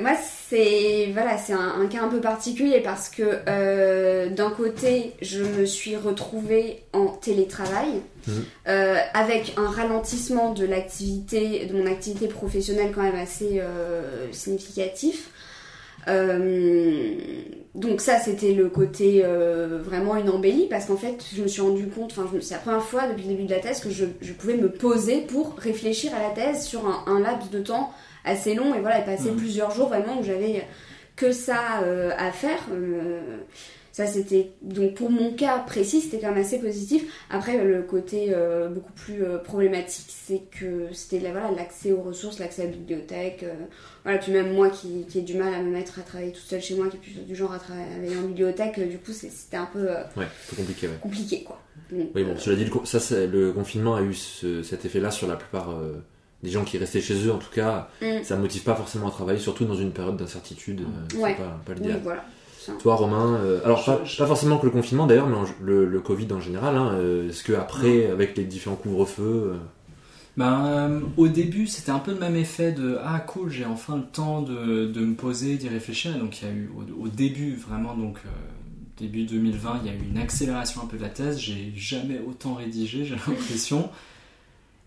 [0.00, 0.12] Moi,
[0.48, 5.42] c'est voilà, c'est un, un cas un peu particulier parce que euh, d'un côté, je
[5.42, 8.44] me suis retrouvée en télétravail Mhm.
[8.68, 15.30] euh, avec un ralentissement de l'activité, de mon activité professionnelle quand même assez euh, significatif.
[17.74, 19.24] Donc ça, c'était le côté
[19.84, 22.82] vraiment une embellie parce qu'en fait, je me suis rendu compte, enfin, c'est la première
[22.82, 26.12] fois depuis le début de la thèse que je, je pouvais me poser pour réfléchir
[26.14, 27.92] à la thèse sur un, un laps de temps
[28.24, 29.36] assez long et voilà, et passer Mhm.
[29.36, 30.66] plusieurs jours vraiment où j'avais
[31.16, 32.60] que ça euh, à faire.
[32.72, 33.20] Euh,
[33.92, 37.04] ça c'était donc pour mon cas précis c'était quand même assez positif.
[37.28, 42.38] Après le côté euh, beaucoup plus problématique c'est que c'était la- voilà l'accès aux ressources,
[42.38, 43.44] l'accès à la bibliothèque.
[44.04, 46.44] voilà puis même moi qui, qui ai du mal à me mettre à travailler toute
[46.44, 49.56] seule chez moi, qui est plutôt du genre à travailler en bibliothèque, du coup c'était
[49.56, 50.94] un peu ouais, compliqué, ouais.
[51.02, 51.60] compliqué quoi.
[51.90, 55.34] Donc, Oui, bon, cela dit, ça, le confinement a eu ce- cet effet-là sur la
[55.34, 55.70] plupart
[56.42, 57.32] des gens qui restaient chez eux.
[57.32, 58.22] En tout cas, Mm.
[58.22, 60.80] ça ne motive pas forcément à travailler, surtout dans une période d'incertitude.
[60.82, 61.34] euh, Ouais.
[61.34, 62.00] Pas, pas oui, l'idéal.
[62.02, 62.24] voilà.
[62.58, 62.72] Ça.
[62.78, 65.86] Toi, Romain, euh, alors pas, Je- pas forcément que le confinement d'ailleurs, mais en- le,
[65.86, 66.76] le Covid en général.
[66.76, 69.56] Hein, euh, Est-ce que après, avec les différents couvre-feux, euh,
[70.36, 73.96] Ben, euh, au début, c'était un peu le même effet de Ah, cool, j'ai enfin
[73.96, 76.14] le temps de, de me poser, d'y réfléchir.
[76.14, 78.28] Et donc, il y a eu au, au début, vraiment, donc euh,
[78.98, 81.38] début 2020, il y a eu une accélération un peu de la thèse.
[81.38, 83.90] J'ai jamais autant rédigé, j'ai l'impression.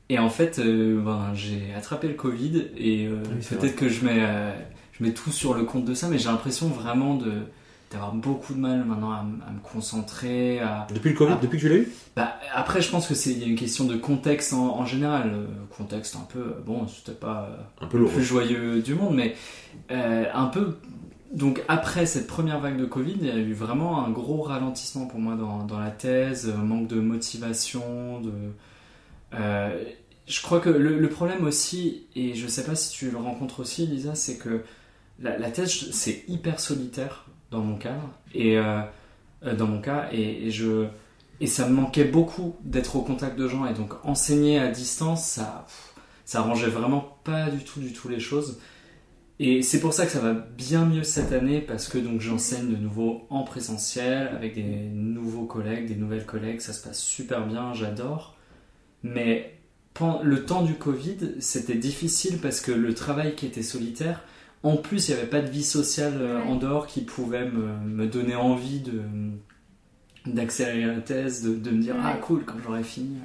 [0.10, 4.06] Et en fait, euh, ben, j'ai attrapé le Covid et euh, Oui, peut-être que je
[4.06, 4.52] mets, euh,
[4.92, 7.32] je mets tout sur le compte de ça, mais j'ai l'impression vraiment de
[7.92, 11.40] d'avoir beaucoup de mal maintenant à, me concentrer, à, depuis le Covid, Ah.
[11.40, 11.92] depuis que tu l'as eu?
[12.16, 15.32] Bah, après, je pense que c'est y a une question de contexte en, en général.
[15.78, 17.50] Contexte un peu, bon, c'était pas
[17.80, 19.36] Un peu le plus joyeux du monde, mais
[19.90, 20.78] un peu.
[21.34, 25.06] Donc après cette première vague de Covid, il y a eu vraiment un gros ralentissement
[25.06, 28.32] pour moi dans, dans la thèse, manque de motivation, de.
[29.34, 29.84] Euh,
[30.28, 33.86] je crois que le, problème aussi, et je sais pas si tu le rencontres aussi,
[33.88, 34.64] Lisa, c'est que
[35.20, 38.82] la, la thèse c'est hyper solitaire dans mon cadre et euh,
[39.46, 40.88] euh, dans mon cas et, je
[41.40, 45.26] et ça me manquait beaucoup d'être au contact de gens et donc enseigner à distance
[45.26, 45.66] ça
[46.26, 48.60] ça arrangeait vraiment pas du tout du tout les choses.
[49.40, 52.70] Et c'est pour ça que ça va bien mieux cette année parce que donc j'enseigne
[52.70, 57.46] de nouveau en présentiel avec des nouveaux collègues des nouvelles collègues ça se passe super
[57.48, 58.33] bien j'adore
[59.04, 59.50] mais
[60.24, 64.22] le temps du Covid c'était difficile parce que le travail qui était solitaire
[64.66, 66.48] en plus, il n'y avait pas de vie sociale euh, Ouais.
[66.48, 69.02] en dehors qui pouvait me, me donner envie de
[70.26, 72.02] d'accélérer la thèse, de, de me dire Ouais.
[72.04, 73.18] ah cool quand j'aurai fini.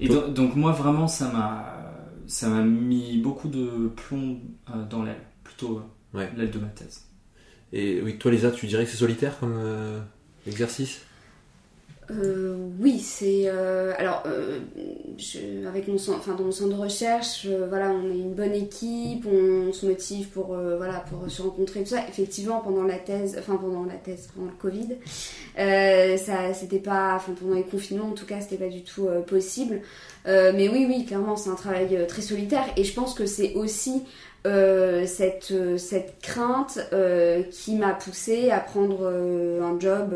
[0.00, 1.72] Et Donc- moi vraiment ça m'a
[2.26, 4.40] ça m'a mis beaucoup de plomb
[4.74, 5.78] euh, dans l'aile, plutôt
[6.14, 6.30] euh, Ouais.
[6.36, 7.02] l'aile de ma thèse.
[7.72, 10.00] Et oui, toi, Lisa, tu dirais que c'est solitaire comme euh,
[10.46, 11.02] exercice?
[12.08, 14.60] Euh, oui, c'est euh, alors euh,
[15.18, 18.54] je- avec mon enfin dans mon centre de recherche, euh, voilà, on est une bonne
[18.54, 22.06] équipe, on, se motive pour euh, voilà pour se rencontrer tout ça.
[22.08, 24.94] Effectivement, pendant la thèse, enfin pendant la thèse, pendant le Covid,
[25.58, 29.08] euh, ça c'était pas, enfin pendant les confinements en tout cas, c'était pas du tout
[29.26, 29.80] possible.
[30.26, 34.02] Mais oui, oui, clairement, c'est un travail très solitaire et je pense que c'est aussi
[34.46, 40.14] euh, cette, euh, cette crainte euh, qui m'a poussée à prendre un job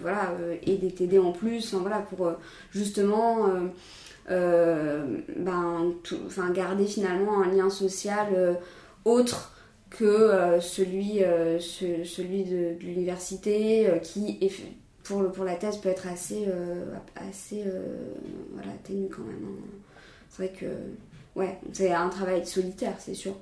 [0.00, 0.32] voilà,
[0.64, 2.32] et des TD en plus, enfin, voilà, pour
[2.70, 3.48] justement
[4.28, 5.94] ben,
[6.54, 8.58] garder finalement un lien social
[9.04, 9.52] autre
[9.90, 11.20] que celui,
[11.58, 14.38] ce- celui de, l'université qui
[15.02, 16.46] pour, pour la thèse peut être assez,
[17.16, 17.64] assez
[18.52, 19.44] voilà, quand même.
[19.44, 19.64] hein.
[20.28, 20.66] C'est vrai que
[21.40, 23.34] ouais, c'est un travail solitaire, c'est sûr.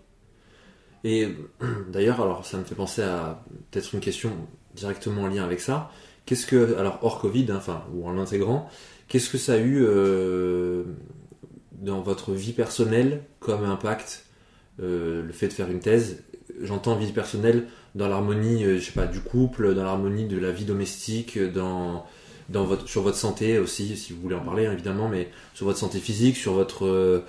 [1.05, 1.29] Et
[1.93, 4.31] d'ailleurs, alors ça me fait penser à peut-être une question
[4.75, 5.91] directement en lien avec ça.
[6.25, 8.69] Qu'est-ce que, alors hors Covid, hein, enfin, ou en l'intégrant,
[9.09, 10.85] qu'est-ce que ça a eu euh,
[11.73, 14.25] dans votre vie personnelle comme impact
[14.81, 16.23] euh, le fait de faire une thèse?
[16.63, 20.53] J'entends vie personnelle dans l'harmonie, euh, je sais pas, du couple, dans l'harmonie de la
[20.53, 22.05] vie domestique, dans,
[22.49, 25.67] dans votre, sur votre santé aussi, si vous voulez en parler hein, évidemment, mais sur
[25.67, 27.25] votre santé physique, sur votre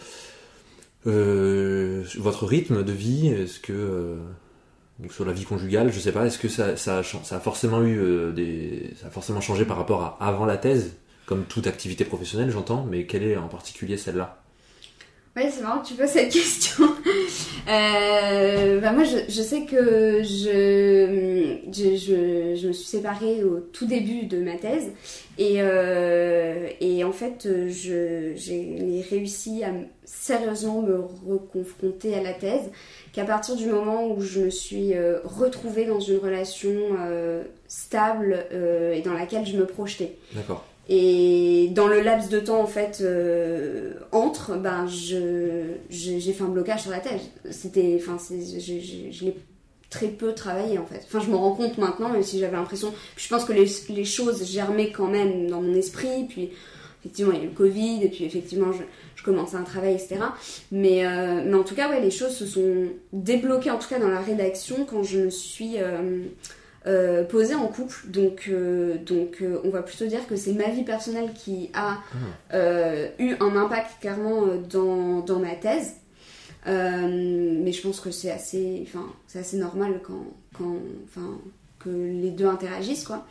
[1.08, 4.18] euh, votre rythme de vie, est-ce que euh,
[5.10, 7.82] sur la vie conjugale, je sais pas, est-ce que ça, ça, a, ça a forcément
[7.84, 11.68] eu euh, des, ça a forcément changé par rapport à avant la thèse, comme toute
[11.68, 14.42] activité professionnelle, j'entends, mais quelle est en particulier celle-là?
[15.40, 16.84] Ouais, c'est marrant tu poses cette question.
[17.70, 24.26] euh, bah moi, je, sais que je, je, je, me suis séparée au tout début
[24.26, 24.92] de ma thèse.
[25.38, 29.72] Et, euh, et en fait, j'ai réussi à
[30.04, 32.70] sérieusement me reconfronter à la thèse
[33.14, 36.74] qu'à partir du moment où je me suis euh, retrouvée dans une relation
[37.70, 40.18] stable et dans laquelle je me projetais.
[40.34, 40.66] D'accord.
[40.90, 43.04] Et dans le laps de temps en fait
[44.12, 47.22] entre, ben j'ai fait un blocage sur la thèse.
[47.52, 49.36] C'était, enfin, je, l'ai
[49.92, 51.04] très peu travaillé en fait.
[51.06, 52.92] Enfin, je me rends compte maintenant, même si j'avais l'impression.
[53.18, 56.26] Je pense que les, les, choses germaient quand même dans mon esprit.
[56.28, 56.50] Puis
[57.02, 58.84] effectivement, il y a eu le Covid, et puis effectivement, je,
[59.16, 60.18] je commençais un travail, etc.
[60.72, 64.00] Mais, euh, mais en tout cas, ouais, les choses se sont débloquées, en tout cas
[64.00, 66.24] dans la rédaction, quand je me suis euh,
[66.88, 67.96] euh, posée en couple.
[68.08, 68.52] Donc,
[69.06, 71.98] donc on va plutôt dire que c'est ma vie personnelle qui a
[72.52, 72.58] ah.
[73.20, 75.96] eu un impact clairement dans, dans ma thèse.
[76.66, 78.88] mais je pense que c'est assez,
[79.36, 80.26] assez normal quand,
[80.58, 80.78] quand,
[81.80, 83.26] que les deux interagissent, quoi.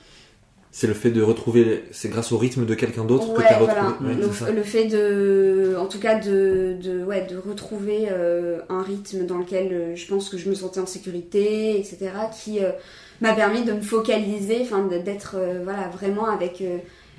[0.70, 3.58] C'est le fait de retrouver, c'est grâce au rythme de quelqu'un d'autre que tu as
[3.58, 4.14] retrouvé.
[4.54, 9.38] le, fait de, en tout cas, de, de, ouais, de retrouver euh, un rythme dans
[9.38, 12.70] lequel euh, je pense que je me sentais en sécurité, etc., qui euh,
[13.20, 16.62] m'a permis de me focaliser, enfin, d'être voilà, vraiment avec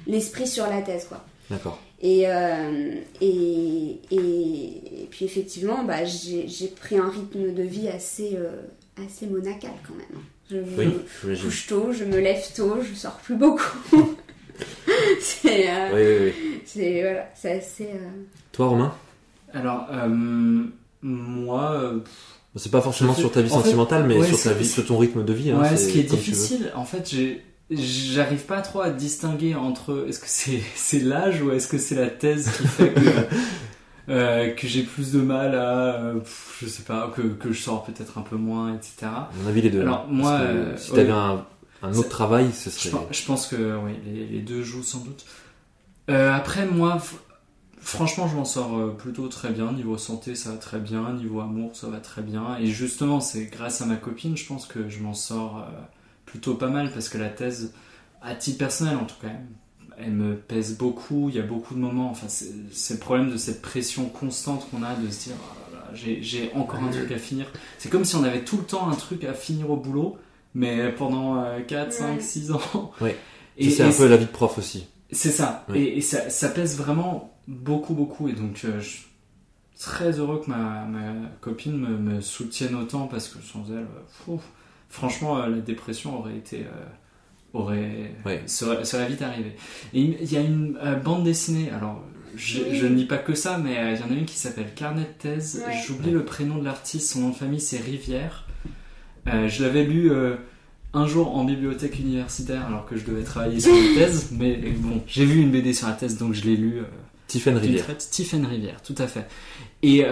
[0.07, 1.23] l'esprit sur la thèse, quoi.
[1.49, 1.79] D'accord.
[2.01, 2.25] Et,
[3.21, 8.37] et, et, puis effectivement, bah, j'ai pris un rythme de vie assez,
[9.05, 10.23] assez monacal quand même.
[10.49, 13.77] Je me couche tôt, je me lève tôt, je sors plus beaucoup.
[15.19, 17.85] c'est euh, oui, oui, c'est voilà, c'est assez.
[17.85, 18.09] Euh,
[18.51, 18.95] Toi, Romain?
[19.53, 20.07] Alors, euh,
[21.01, 21.93] moi.
[22.55, 25.33] C'est pas forcément sur ta vie sentimentale, mais sur ta vie, sur ton rythme de
[25.33, 25.51] vie.
[25.51, 27.13] Hein, ouais, ce qui est difficile, en fait,
[27.69, 31.95] j'arrive pas trop à distinguer entre est-ce que c'est c'est l'âge ou est-ce que c'est
[31.95, 33.09] la thèse qui fait que
[34.09, 36.19] euh, que j'ai plus de mal à, euh,
[36.59, 38.95] je sais pas, que, que je sors peut-être un peu moins, etc.
[39.03, 39.81] À mon avis, les deux.
[39.81, 41.45] Alors, moi, euh, si t'avais un,
[41.83, 42.97] un, autre travail, ce serait.
[43.11, 45.25] Je pense, que oui, les, les, deux jouent sans doute.
[46.07, 46.97] après, moi,
[47.79, 49.71] franchement, je m'en sors plutôt très bien.
[49.71, 51.13] Niveau santé, ça va très bien.
[51.13, 52.57] Niveau amour, ça va très bien.
[52.59, 55.65] Et justement, c'est grâce à ma copine, je pense que je m'en sors
[56.25, 57.73] plutôt pas mal parce que la thèse,
[58.21, 59.29] à titre personnel en tout cas,
[59.97, 61.29] elle me pèse beaucoup.
[61.29, 62.09] Il y a beaucoup de moments.
[62.09, 65.55] Enfin, c'est le problème de cette pression constante qu'on a de se dire oh
[65.93, 67.47] j'ai encore un truc à finir.
[67.79, 70.17] C'est comme si on avait tout le temps un truc à finir au boulot,
[70.53, 72.91] mais pendant 4, 5, 6 ans.
[73.01, 73.11] Oui.
[73.57, 74.85] Et c'est un peu la vie de prof aussi.
[75.11, 75.65] C'est ça.
[75.73, 78.27] Et, ça, ça, pèse vraiment beaucoup, beaucoup.
[78.29, 79.07] Et donc, euh, je suis
[79.79, 83.87] très heureux que ma, ma copine me, me, soutienne autant parce que sans elle,
[84.29, 84.37] euh,
[84.89, 86.65] franchement, euh, la dépression aurait été
[87.53, 89.55] aurait serait, vite arrivé.
[89.93, 92.03] Et il y a une euh, bande dessinée, alors
[92.35, 94.73] je, ne lis pas que ça, mais euh, il y en a une qui s'appelle
[94.75, 95.63] Carnet de thèse.
[95.85, 98.47] J'oublie le prénom de l'artiste, son nom de famille c'est Rivière.
[99.27, 100.11] Euh, je l'avais lu
[100.93, 105.01] un jour en bibliothèque universitaire alors que je devais travailler sur une thèse, mais bon,
[105.07, 106.81] j'ai vu une BD sur la thèse donc je l'ai lu.
[107.27, 107.85] Tiffen Rivière.
[107.97, 109.27] Tiffen Rivière, tout à fait.
[109.83, 110.03] Et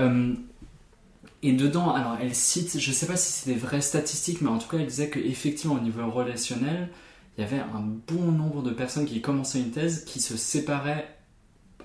[1.44, 4.58] et dedans, alors elle cite, je sais pas si c'est des vraies statistiques, mais en
[4.58, 6.90] tout cas elle disait qu'effectivement au niveau relationnel,
[7.38, 11.08] il y avait un bon nombre de personnes qui commençaient une thèse qui se séparaient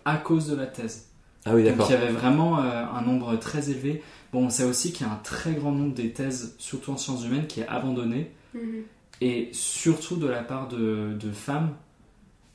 [0.05, 1.09] à cause de la thèse.
[1.45, 1.87] Ah oui, d'accord.
[1.87, 4.03] Donc il y avait vraiment euh, un nombre très élevé.
[4.33, 6.97] Bon, on sait aussi qu'il y a un très grand nombre des thèses, surtout en
[6.97, 8.31] sciences humaines, qui est abandonné.
[8.55, 8.85] Mhm.
[9.21, 11.75] Et surtout de la part de, femmes.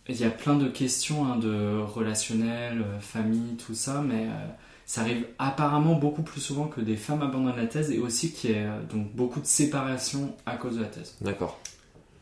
[0.09, 4.47] Il y a plein de questions hein, de relationnel, euh, famille, tout ça, mais euh,
[4.85, 8.51] ça arrive apparemment beaucoup plus souvent que des femmes abandonnent la thèse et aussi qu'il
[8.51, 11.15] y ait donc beaucoup de séparation à cause de la thèse.
[11.19, 11.59] D'accord.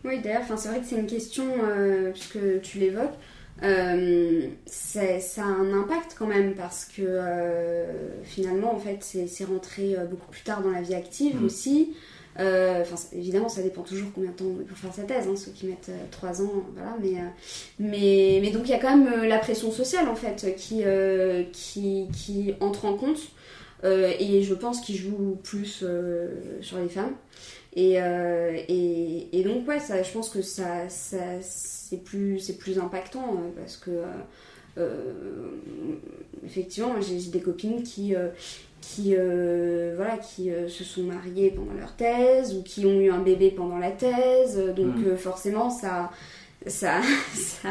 [0.06, 3.18] Oui, d'ailleurs, c'est vrai que c'est une question, euh, puisque tu l'évoques,
[3.64, 5.02] euh, ça
[5.38, 10.44] a un impact quand même parce que euh, finalement, en fait, c'est rentré beaucoup plus
[10.44, 11.46] tard dans la vie active mm.
[11.46, 11.96] aussi.
[12.38, 15.68] Enfin, évidemment, ça dépend toujours combien de temps pour faire sa thèse, hein, ceux qui
[15.68, 16.98] mettent 3 ans, voilà.
[17.80, 20.84] Mais, mais, donc, il y a quand même la pression sociale, en fait, qui,
[22.60, 23.20] entre en compte.
[23.84, 25.86] et je pense qu'il joue plus
[26.62, 27.14] sur les femmes.
[27.78, 33.92] Euh, et, donc, ouais, je pense que c'est plus, impactant euh, parce que,
[34.78, 35.14] euh,
[36.46, 38.16] effectivement, j'ai des copines qui,
[38.94, 39.16] qui,
[39.96, 43.78] voilà, qui se sont mariées pendant leur thèse ou qui ont eu un bébé pendant
[43.78, 44.62] la thèse.
[44.76, 45.16] Donc, mm.
[45.18, 46.12] forcément, ça.
[46.68, 47.02] ça,
[47.34, 47.70] ça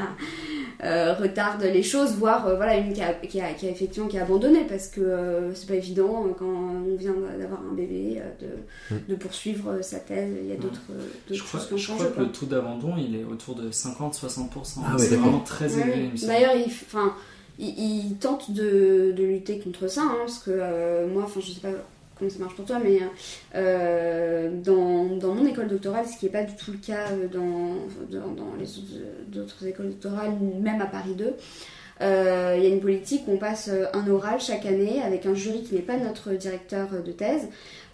[0.84, 4.08] euh, retarde les choses, voire euh, voilà une qui a, qui, a, qui a effectivement
[4.08, 8.20] qui a abandonné parce que euh, c'est pas évident quand on vient d'avoir un bébé
[8.40, 8.46] de,
[8.90, 8.96] Mm.
[9.08, 10.30] de poursuivre sa thèse.
[10.42, 10.80] Il y a d'autres
[11.28, 14.80] d'autres Je crois, choses je crois que le taux d'abandon il est autour de 50-60%.
[14.84, 16.10] Ah c'est vraiment très élevé.
[16.12, 16.26] ouais.
[16.26, 17.14] D'ailleurs, il, enfin,
[17.58, 21.52] il, il tente de, de lutter contre ça, hein, parce que euh, moi, enfin, je
[21.52, 21.68] sais pas
[22.18, 23.00] comment ça marche pour toi, mais
[23.54, 27.28] euh, dans, dans mon école doctorale, ce qui n'est pas du tout le cas euh,
[27.28, 27.74] dans,
[28.10, 31.34] dans, dans les autres, écoles doctorales, même à Paris 2,
[32.00, 35.34] euh, il y a une politique où on passe un oral chaque année avec un
[35.34, 37.48] jury qui n'est pas notre directeur de thèse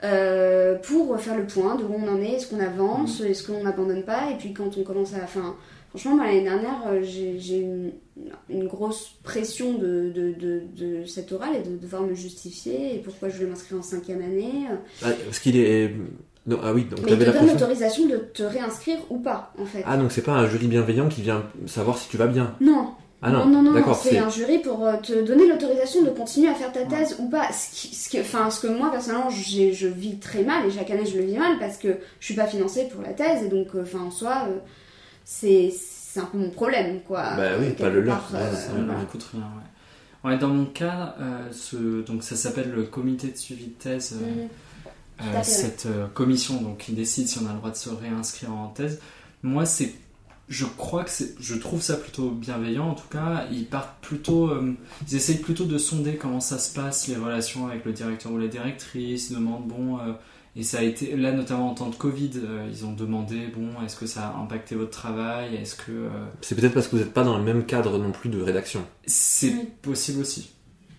[0.04, 3.62] euh, pour faire le point de où on en est, est-ce qu'on avance, est-ce qu'on
[3.62, 5.22] n'abandonne pas, et puis quand on commence à...
[5.24, 5.54] Enfin,
[5.90, 7.92] franchement, moi, l'année dernière, euh, j'ai une,
[8.48, 12.98] une grosse pression de, de, de, de cet oral et de devoir me justifier, et
[12.98, 14.66] pourquoi je voulais m'inscrire en cinquième année.
[15.02, 15.94] Ah, parce qu'il est.
[16.46, 19.66] non, ah oui, donc Mais il te donne l'autorisation de te réinscrire ou pas, en
[19.66, 19.82] fait.
[19.86, 22.54] Ah, donc c'est pas un jury bienveillant qui vient savoir si tu vas bien.
[22.60, 26.10] Non, Ah non, non, non, non, c'est un jury pour euh, te donner l'autorisation de
[26.10, 27.52] continuer à faire ta thèse ou pas.
[27.52, 31.04] Ce, qui, ce, enfin, ce que moi, personnellement, je vis très mal et chaque année
[31.04, 31.88] je le vis mal parce que
[32.18, 34.58] je suis pas financée pour la thèse et donc, euh, enfin, en soi, euh,
[35.32, 37.36] c'est c'est un peu mon problème, quoi.
[37.36, 39.42] Bah oui, pas le leur, part, euh, Ça ne coûte rien.
[39.42, 40.30] Ouais.
[40.32, 44.18] Ouais, dans mon cas, euh, ce, donc ça s'appelle le comité de suivi de thèse.
[44.20, 44.48] euh, Mhm.
[45.22, 48.52] euh, cette euh, commission donc qui décide si on a le droit de se réinscrire
[48.52, 49.00] en thèse.
[49.44, 49.94] Moi, c'est,
[50.48, 52.88] je crois que c'est, je trouve ça plutôt bienveillant.
[52.88, 54.74] En tout cas, ils partent plutôt, euh,
[55.08, 58.38] ils essayent plutôt de sonder comment ça se passe, les relations avec le directeur ou
[58.38, 59.30] la directrice.
[59.30, 60.12] Ils demandent bon, euh,
[60.56, 63.68] et ça a été là notamment en temps de Covid, euh, ils ont demandé bon,
[63.84, 66.08] est-ce que ça a impacté votre travail, est-ce que euh,
[66.40, 68.82] C'est peut-être parce que vous n'êtes pas dans le même cadre non plus de rédaction.
[69.06, 69.68] c'est Oui.
[69.82, 70.50] possible aussi.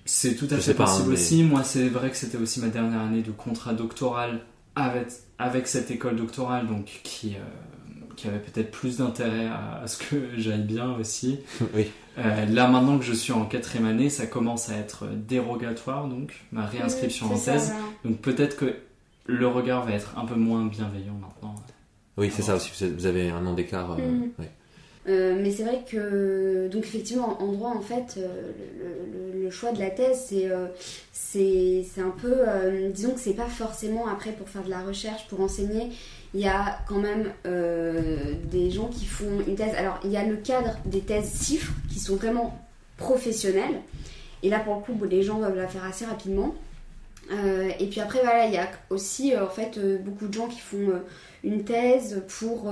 [0.05, 1.43] C'est tout à Je fait pas, possible hein, mais- aussi.
[1.43, 4.41] Moi, c'est vrai que c'était aussi ma dernière année de contrat doctoral
[4.75, 7.39] avec, avec cette école doctorale, donc qui, euh,
[8.15, 11.39] qui avait peut-être plus d'intérêt à, à ce que j'aille bien aussi.
[11.75, 11.87] oui.
[12.17, 16.33] Euh, là, maintenant que je suis en quatrième année, ça commence à être dérogatoire, donc
[16.51, 17.67] ma réinscription en c'est ça, thèse.
[17.71, 17.83] voilà.
[18.03, 18.75] Donc peut-être que
[19.25, 21.55] le regard va être un peu moins bienveillant maintenant.
[22.17, 22.71] Oui, c'est ça aussi.
[22.85, 23.91] vous avez un an d'écart.
[23.93, 24.31] euh, Mhm.
[24.39, 24.51] ouais.
[25.09, 29.49] Euh, mais c'est vrai que, donc effectivement, en droit, en fait, euh, le, le- le
[29.49, 30.67] choix de la thèse, c'est euh,
[31.11, 34.81] c'est c'est un peu, euh, disons que c'est pas forcément après pour faire de la
[34.81, 35.89] recherche, pour enseigner.
[36.35, 39.73] Il y a quand même euh, des gens qui font une thèse.
[39.75, 42.57] Alors, il y a le cadre des thèses CIFRE qui sont vraiment
[42.97, 43.81] professionnelles.
[44.43, 46.53] Et là, pour le coup, les gens doivent la faire assez rapidement.
[47.29, 50.33] Euh, et puis après, voilà, il y a aussi euh, en fait euh, beaucoup de
[50.33, 50.91] gens qui font
[51.43, 52.71] une thèse pour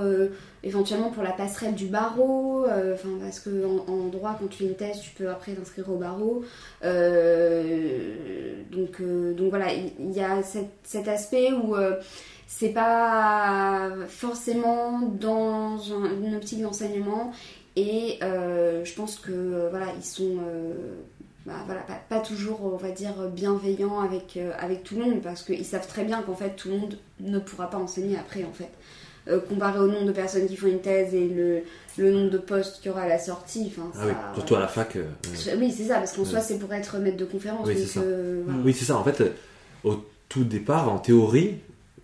[0.62, 4.64] éventuellement pour la passerelle du barreau, enfin parce que en, en droit quand tu fais
[4.66, 6.44] une thèse tu peux après t'inscrire au barreau.
[8.70, 11.74] Donc donc voilà, il y, a cet, aspect où
[12.46, 17.32] c'est pas forcément dans un- une optique d'enseignement
[17.74, 20.36] et je pense que voilà ils sont
[21.46, 25.20] bah, voilà, pas, pas toujours, on va dire, bienveillants avec, euh, avec tout le monde,
[25.22, 28.44] parce qu'ils savent très bien qu'en fait, tout le monde ne pourra pas enseigner après,
[28.44, 28.70] en fait.
[29.28, 31.60] Euh, comparé au nombre de personnes qui font une thèse et le,
[31.98, 34.54] le nombre de postes qu'il y aura à la sortie, enfin, Ah oui, ça- surtout
[34.56, 34.96] à la fac.
[34.96, 35.04] euh.
[35.58, 36.28] Oui, c'est ça, parce qu'en Ouais.
[36.28, 37.66] soi, c'est pour être maître de conférence.
[37.66, 38.00] Oui, c'est ça.
[38.00, 38.60] euh, voilà.
[38.64, 38.96] Oui, c'est ça.
[38.96, 39.30] En fait, euh,
[39.84, 39.96] au
[40.28, 41.56] tout départ, en théorie,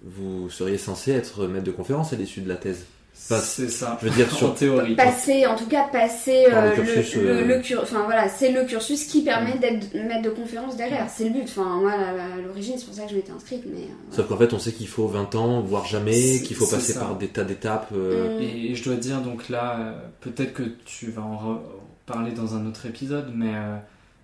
[0.04, 2.84] vous seriez censé être maître de conférence à l'issue de la thèse.
[3.18, 3.98] C'est ça.
[4.02, 4.94] je veux dire, en sur- théorie.
[4.94, 8.02] Passer, en tout cas, passer Par le euh, le, cursus, le- euh, le cur- enfin
[8.04, 11.06] voilà, c'est le cursus qui permet d'être maître de conférence derrière.
[11.08, 11.42] C'est le but.
[11.44, 13.80] Enfin, moi, à l'origine, c'est pour ça que je m'étais inscrite, mais.
[13.80, 14.16] euh, voilà.
[14.16, 17.00] Sauf qu'en fait, on sait qu'il faut 20 ans, voire jamais, qu'il faut passer ça.
[17.00, 17.88] par des tas d'étapes.
[17.94, 18.42] euh, Mm.
[18.42, 21.60] Et je dois dire, donc là, peut-être que tu vas en
[22.04, 23.76] parler dans un autre épisode, mais, euh,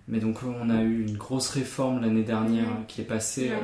[0.07, 3.55] mais donc on a eu une grosse réforme l'année dernière qui est passée euh,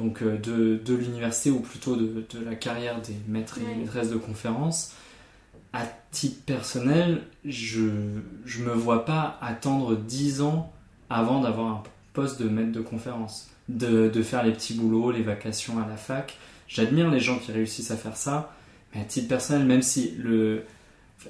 [0.00, 4.10] donc, euh, de, de l'université, ou plutôt de, de la carrière des maîtres et maîtresses
[4.10, 4.94] de conférences.
[5.72, 7.88] À titre personnel, je
[8.44, 10.72] je me vois pas attendre 10 ans
[11.10, 11.82] avant d'avoir un
[12.12, 15.96] poste de maître de conférence, de, de faire les petits boulots, les vacations à la
[15.96, 16.36] fac.
[16.66, 18.54] J'admire les gens qui réussissent à faire ça,
[18.94, 20.64] mais à titre personnel, même si le,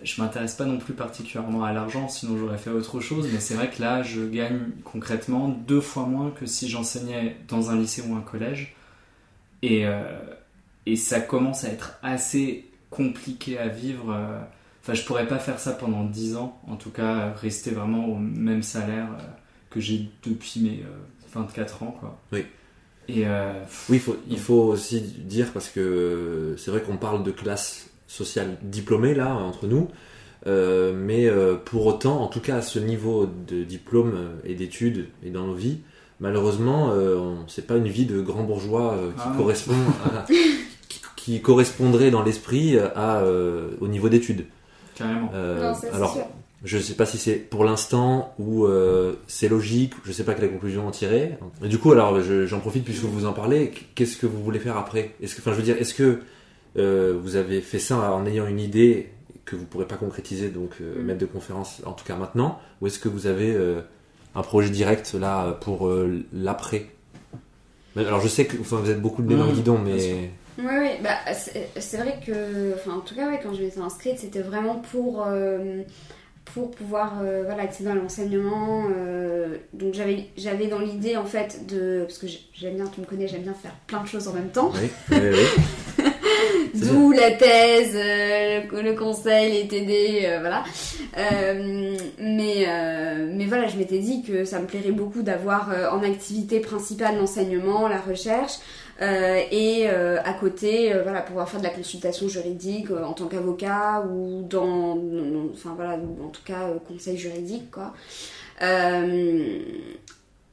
[0.03, 3.55] je m'intéresse pas non plus particulièrement à l'argent, sinon j'aurais fait autre chose, mais c'est
[3.55, 8.03] vrai que là, je gagne concrètement deux fois moins que si j'enseignais dans un lycée
[8.07, 8.75] ou un collège.
[9.63, 10.03] Et, euh,
[10.87, 14.13] et ça commence à être assez compliqué à vivre.
[14.13, 14.41] euh,
[14.83, 18.17] Enfin, je pourrais pas faire ça pendant 10 ans, en tout cas, rester vraiment au
[18.17, 19.23] même salaire euh,
[19.69, 22.19] que j'ai depuis mes euh, 24 ans, quoi.
[22.33, 22.47] Oui.
[23.07, 23.53] Et euh,
[23.91, 28.57] Oui, faut, il faut aussi dire, parce que c'est vrai qu'on parle de classe sociale
[28.63, 29.89] diplômée, là, entre nous,
[30.47, 34.55] euh, mais euh, pour autant, en tout cas à ce niveau de diplôme euh, et
[34.55, 35.79] d'études et dans nos vies,
[36.19, 39.35] malheureusement, euh, c'est pas une vie de grand bourgeois euh, qui Ah.
[39.37, 40.25] correspond à-
[40.89, 44.47] qui, qui correspondrait dans l'esprit à, euh, au niveau d'études.
[44.97, 45.31] carrément.
[45.35, 46.25] Euh, Non, alors, sûr.
[46.65, 50.51] je sais pas si c'est pour l'instant ou euh, c'est logique, je sais pas quelle
[50.51, 51.39] conclusion en tirer.
[51.63, 53.73] Et du coup, alors je- j'en profite puisque vous en parlez.
[53.95, 55.15] Qu'est-ce que vous voulez faire après?
[55.23, 56.21] Est-ce que, enfin, je veux dire, est-ce que
[56.77, 59.11] euh, vous avez fait ça en ayant une idée
[59.45, 61.07] que vous pourrez pas concrétiser, donc euh, Mm.
[61.07, 63.81] maître de conférence, en tout cas maintenant, ou est-ce que vous avez euh,
[64.35, 66.87] un projet direct là pour euh, l'après?
[67.97, 70.31] Alors, je sais que enfin, vous êtes beaucoup de nez dans le Mm, guidon, mais
[70.59, 74.19] Oui, oui, bah, c'est vrai que, enfin, en tout cas, ouais, quand je m'étais inscrite,
[74.19, 75.27] c'était vraiment pour,
[76.55, 77.15] pour pouvoir
[77.47, 78.85] voilà, accéder à l'enseignement.
[79.73, 82.05] donc j'avais j'avais dans l'idée, en fait, de.
[82.07, 84.35] Parce que j'ai- j'aime bien, tu me connais, j'aime bien faire plein de choses en
[84.35, 84.71] même temps.
[84.75, 85.47] oui, oui, oui.
[86.75, 90.65] D'où la thèse, euh, le, conseil, les TD, euh, voilà.
[91.19, 95.91] Euh, mais, euh, mais voilà, je m'étais dit que ça me plairait beaucoup d'avoir euh,
[95.91, 98.55] en activité principale l'enseignement, la recherche,
[99.03, 103.15] euh, et euh, à côté, euh, voilà, pouvoir faire de la consultation juridique euh, en
[103.15, 104.99] tant qu'avocat ou dans,
[105.53, 107.95] enfin voilà, en tout cas euh, conseil juridique, quoi.
[108.63, 109.59] Euh,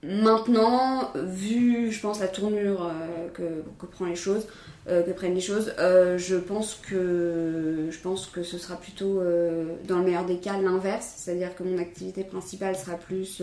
[0.04, 4.46] Maintenant, vu, je pense, la tournure euh, que, prend les choses,
[4.88, 9.24] euh, que prennent les choses, euh, je pense que je pense que ce sera plutôt,
[9.88, 13.42] dans le meilleur des cas, l'inverse, c'est-à-dire que mon activité principale sera plus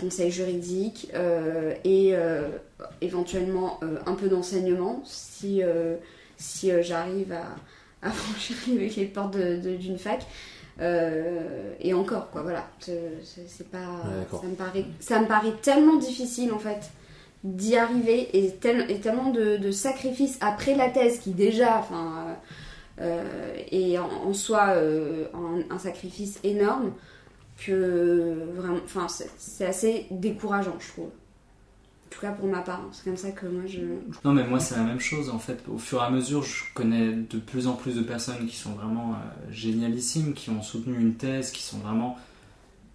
[0.00, 1.12] conseil juridique
[1.84, 2.14] et
[3.00, 5.62] éventuellement un peu d'enseignement si
[6.38, 7.32] si j'arrive
[8.02, 10.26] à, franchir les, portes d'une fac.
[10.80, 12.64] Euh, et encore quoi voilà.
[12.78, 16.90] C'est pas Ouais, ça me paraît ça me paraît tellement difficile en fait
[17.44, 22.36] d'y arriver et, tel- et tellement de, de sacrifices après la thèse qui déjà enfin
[23.00, 26.92] euh, euh, est en, en soi euh, un, un sacrifice énorme
[27.64, 29.06] que vraiment enfin
[29.36, 31.10] c'est assez décourageant je trouve
[32.08, 32.88] en tout cas pour ma part hein.
[32.92, 33.80] c'est comme ça que moi je
[34.24, 35.28] Non, mais moi, c'est la même chose.
[35.28, 38.46] En fait, au fur et à mesure, je connais de plus en plus de personnes
[38.46, 42.18] qui sont vraiment euh, génialissimes, qui ont soutenu une thèse, qui sont vraiment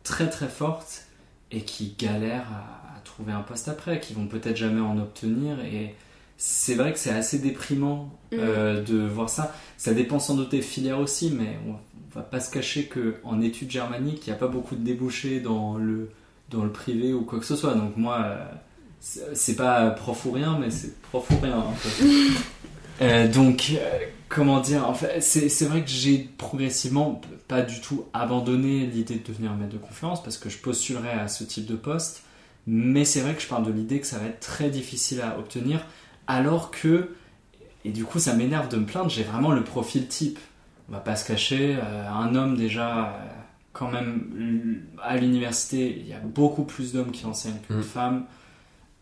[0.03, 1.05] très très fortes
[1.51, 5.59] et qui galèrent à, à trouver un poste après, qui vont peut-être jamais en obtenir.
[5.63, 5.95] Et
[6.37, 9.55] c'est vrai que c'est assez déprimant euh, de voir ça.
[9.77, 13.41] Ça dépend sans doute des filières aussi, mais on, on va pas se cacher qu'en
[13.41, 16.09] études germaniques, il n'y a pas beaucoup de débouchés dans le,
[16.49, 17.73] dans le privé ou quoi que ce soit.
[17.73, 18.45] Donc moi, euh,
[19.33, 21.57] c'est pas prof ou rien, mais c'est prof ou rien.
[21.59, 21.89] un peu.
[23.01, 23.99] Euh, donc, euh,
[24.29, 29.27] comment dire en fait, c'est, vrai que j'ai progressivement pas du tout abandonné l'idée de
[29.27, 32.21] devenir maître de conférence parce que je postulerai à ce type de poste.
[32.67, 35.39] Mais c'est vrai que je parle de l'idée que ça va être très difficile à
[35.39, 35.85] obtenir,
[36.27, 37.09] alors que,
[37.83, 40.37] et du coup ça m'énerve de me plaindre, j'ai vraiment le profil type.
[40.87, 43.11] On va pas se cacher, euh, un homme déjà, euh,
[43.73, 47.83] quand même, à l'université, il y a beaucoup plus d'hommes qui enseignent que de Mm.
[47.83, 48.23] femmes.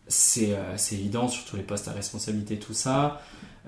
[0.08, 3.20] C'est euh, c'est évident, surtout les postes à responsabilité, tout ça.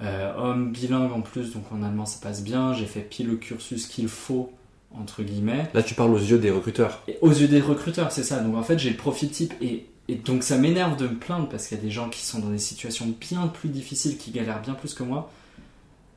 [0.03, 2.73] Euh, homme bilingue en plus, donc en allemand ça passe bien.
[2.75, 4.53] J'ai fait pile le cursus qu'il faut,
[4.93, 5.71] entre guillemets.
[5.73, 7.03] Là, tu parles aux yeux des recruteurs.
[7.09, 8.41] Et aux yeux des recruteurs, c'est ça.
[8.41, 11.49] Donc en fait, j'ai le profil type et, et donc ça m'énerve de me plaindre
[11.49, 14.33] parce qu'il y a des gens qui sont dans des situations bien plus difficiles, qui
[14.33, 15.31] galèrent bien plus que moi.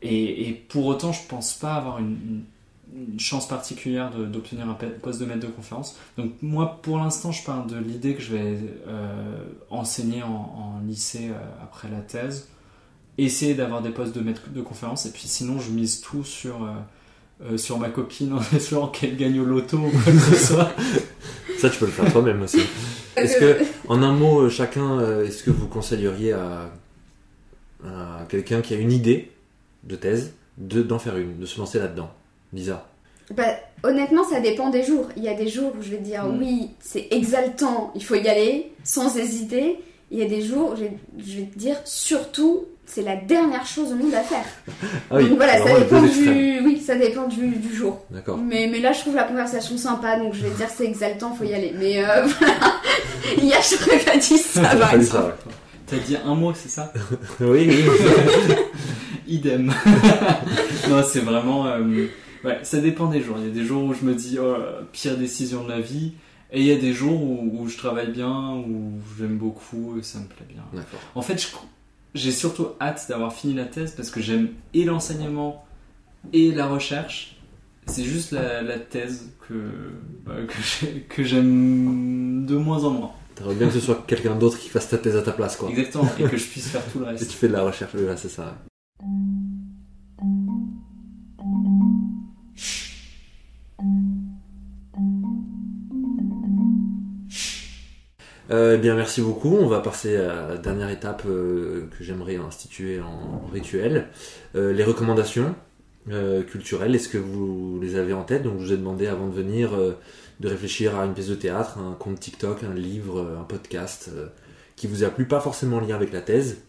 [0.02, 2.44] Et, et pour autant, je pense pas avoir une, une-
[2.96, 5.98] une chance particulière de- d'obtenir un poste de maître de conférence.
[6.18, 8.58] Donc moi, pour l'instant, je parle de l'idée que je vais
[8.88, 12.48] euh, enseigner en, en lycée euh, après la thèse,
[13.18, 16.64] essayer d'avoir des postes de maître de conférence, et puis sinon, je mise tout sur...
[16.64, 16.68] euh,
[17.44, 20.72] euh, sur ma copine en espérant qu'elle gagne au loto ou quoi que ce soit.
[21.60, 22.60] Ça, tu peux le faire toi-même aussi.
[23.16, 26.72] Est-ce que, en un mot, chacun, est-ce que vous conseilleriez à,
[27.86, 29.32] à quelqu'un qui a une idée
[29.84, 32.12] de thèse de- d'en faire une, de se lancer là-dedans?
[32.54, 32.88] Lisa
[33.36, 33.44] Bah,
[33.84, 35.08] honnêtement, ça dépend des jours.
[35.18, 38.28] Il y a des jours où je vais dire oui, c'est exaltant, il faut y
[38.28, 39.80] aller, sans hésiter.
[40.10, 43.18] Il y a des jours où je vais, je vais te dire surtout, c'est la
[43.18, 44.46] dernière chose au monde à faire.
[45.12, 48.00] Ah donc voilà, ça dépend, du, oui, ça dépend du, du jour.
[48.10, 48.38] D'accord.
[48.38, 51.34] Mais, mais là, je trouve la conversation sympa, donc je vais te dire c'est exaltant,
[51.34, 51.74] faut y aller.
[51.78, 52.54] Mais euh, voilà,
[53.42, 55.34] hier, je t'aurais pas dit ça, T'as par exemple.
[55.86, 56.92] T'as dit un mot, c'est ça?
[57.42, 57.86] Oui, oui.
[59.28, 59.74] Idem.
[60.90, 61.66] non, c'est vraiment.
[61.68, 62.08] euh,
[62.44, 63.38] ouais, ça dépend des jours.
[63.40, 64.56] Il y a des jours où je me dis, oh,
[64.92, 66.14] pire décision de ma vie.
[66.52, 70.04] Et il y a des jours où, où je travaille bien, où j'aime beaucoup et
[70.04, 70.64] ça me plaît bien.
[71.16, 71.52] En fait,
[72.16, 75.66] j'ai surtout hâte d'avoir fini la thèse parce que j'aime et l'enseignement
[76.34, 77.36] et la recherche.
[77.86, 79.54] C'est juste la, la thèse que,
[80.26, 83.12] bah, que j'ai- que j'aime de moins en moins.
[83.36, 85.70] T'aimerais bien que ce soit quelqu'un d'autre qui fasse ta thèse à ta place, quoi.
[85.70, 86.10] Exactement.
[86.20, 87.30] Et que je puisse faire tout le Et reste.
[87.30, 88.56] tu fais de la recherche, oui, là, c'est ça.
[98.50, 99.58] Euh, eh bien, merci beaucoup.
[99.58, 104.08] On va passer à la dernière étape euh, que j'aimerais instituer en, rituel.
[104.56, 105.56] Euh, les recommandations.
[106.50, 106.96] culturels.
[106.96, 108.44] Est-ce que vous les avez en tête?
[108.44, 109.72] Donc je vous ai demandé avant de venir
[110.40, 114.10] de réfléchir à une pièce de théâtre, un compte TikTok, un livre, un podcast
[114.78, 116.60] qui vous a plu, pas forcément en lien avec la thèse,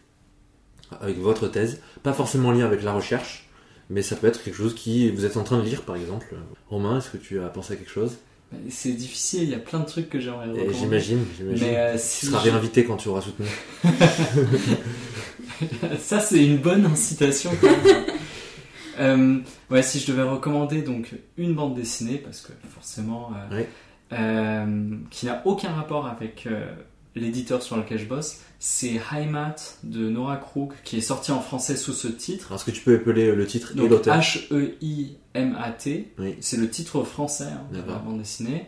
[0.99, 3.49] avec votre thèse, pas forcément en lien avec la recherche,
[3.89, 6.35] mais ça peut être quelque chose qui vous êtes en train de lire par exemple.
[6.67, 8.17] Romain, est-ce que tu as pensé à quelque chose?
[8.69, 10.73] C'est difficile, il y a plein de trucs que j'aimerais Et recommander.
[10.77, 11.67] J'imagine, j'imagine.
[11.67, 13.45] Mais euh, Tu si seras je- réinvité quand tu auras soutenu.
[15.99, 17.51] Ça, c'est une bonne incitation.
[17.61, 18.05] quand même.
[19.01, 19.37] Euh,
[19.71, 23.31] ouais, si je devais recommander donc une bande dessinée, parce que forcément,
[24.11, 26.45] euh, qui n'a aucun rapport avec
[27.15, 31.77] l'éditeur sur lequel je bosse, c'est Heimat de Nora Krug, qui est sorti en français
[31.77, 32.51] sous ce titre.
[32.53, 34.17] Est-ce que tu peux appeler le titre et Donc l'auteur?
[35.35, 36.35] H-E-I-M-A-T, Oui.
[36.41, 38.65] c'est le titre français hein, de la bande dessinée.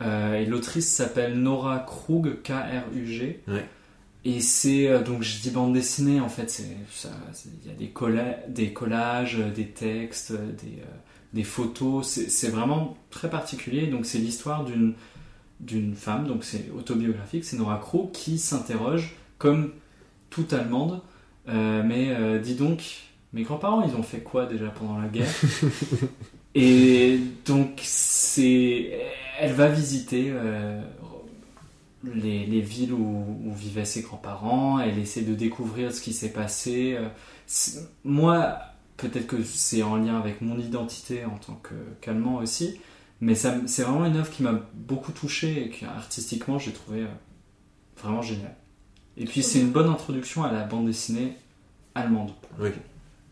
[0.00, 3.42] Euh, et l'autrice s'appelle Nora Krug, K-R-U-G.
[3.48, 3.66] Ouais.
[4.24, 7.74] Et c'est euh, donc je dis bande dessinée en fait, c'est ça, c'est- il y
[7.74, 10.84] a des, colla- des collages, euh, des textes, des, euh,
[11.32, 12.06] des photos.
[12.28, 13.86] C'est vraiment très particulier.
[13.88, 14.94] Donc c'est l'histoire d'une
[15.60, 19.70] d'une femme, donc c'est autobiographique, c'est Nora Krug qui s'interroge comme
[20.28, 21.00] toute Allemande.
[21.46, 22.82] mais dis donc,
[23.32, 25.28] mes grands-parents, ils ont fait quoi déjà pendant la guerre
[26.54, 29.00] Et donc, c'est,
[29.40, 30.82] elle va visiter euh,
[32.04, 34.78] les, les villes où, où vivaient ses grands-parents.
[34.80, 36.98] Elle essaie de découvrir ce qui s'est passé.
[36.98, 37.08] Euh,
[38.04, 38.58] Moi,
[38.96, 42.80] peut-être que c'est en lien avec mon identité en tant que qu'allemand aussi,
[43.20, 47.06] mais c'est vraiment une œuvre qui m'a beaucoup touché et que artistiquement j'ai trouvé euh,
[47.96, 48.54] vraiment génial.
[49.16, 51.36] Et puis c'est une bonne introduction à la bande dessinée
[51.94, 52.32] allemande.
[52.58, 52.70] Oui,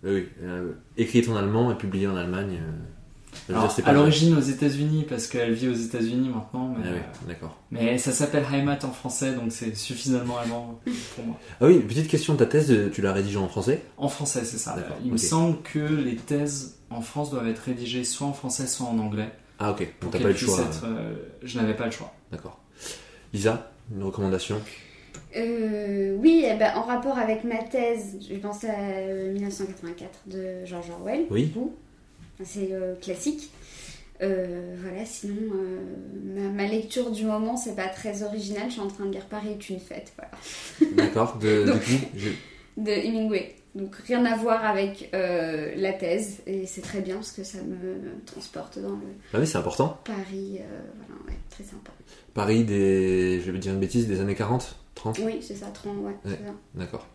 [0.05, 0.29] oui.
[0.43, 2.61] Euh, écrite en allemand et publiée en Allemagne.
[2.63, 6.91] euh, Alors, dire, à l'origine aux États-Unis parce qu'elle vit aux États-Unis maintenant, mais, Ah
[6.93, 7.57] oui, euh, d'accord.
[7.71, 10.81] mais ça s'appelle Heimat en français donc c'est suffisamment allemand
[11.15, 11.39] pour moi.
[11.61, 13.83] Ah oui, petite question, ta thèse, euh, tu l'as rédigée en français?
[13.99, 14.77] En français, c'est ça.
[15.05, 18.87] Il me semble que les thèses en France doivent être rédigées soit en français, soit
[18.87, 19.31] en anglais.
[19.59, 20.61] Ah ok, donc t'as pas eu le choix.
[20.61, 20.85] être,
[21.43, 22.13] je n'avais pas le choix.
[22.33, 22.59] D'accord.
[23.33, 24.61] Lisa, une recommandation?
[25.37, 30.65] Euh, oui, eh ben, en rapport avec ma thèse, je pensais à euh, 1984 de
[30.65, 31.25] George Orwell.
[31.31, 31.45] Oui.
[31.47, 31.75] du coup.
[32.43, 33.51] C'est euh, classique.
[34.23, 35.79] Euh, voilà, sinon, euh,
[36.25, 38.65] ma, ma lecture du moment, c'est pas très original.
[38.67, 40.93] Je suis en train de lire Paris est une fête, voilà.
[40.97, 42.37] D'accord, de, de Donc- qui J'ai-
[42.77, 43.55] De Hemingway.
[43.75, 46.39] Donc rien à voir avec euh, la thèse.
[46.47, 48.97] Et c'est très bien parce que ça me transporte dans le
[49.33, 49.99] Ah oui, c'est important.
[50.05, 50.59] Paris.
[50.61, 51.91] euh, voilà, ouais, très sympa.
[52.35, 55.97] Paris des, je vais dire une bêtise, des années 40 30 Oui, c'est ça, 30,
[55.99, 56.31] ouais, Ouais.
[56.33, 56.53] ça.
[56.75, 57.07] D'accord.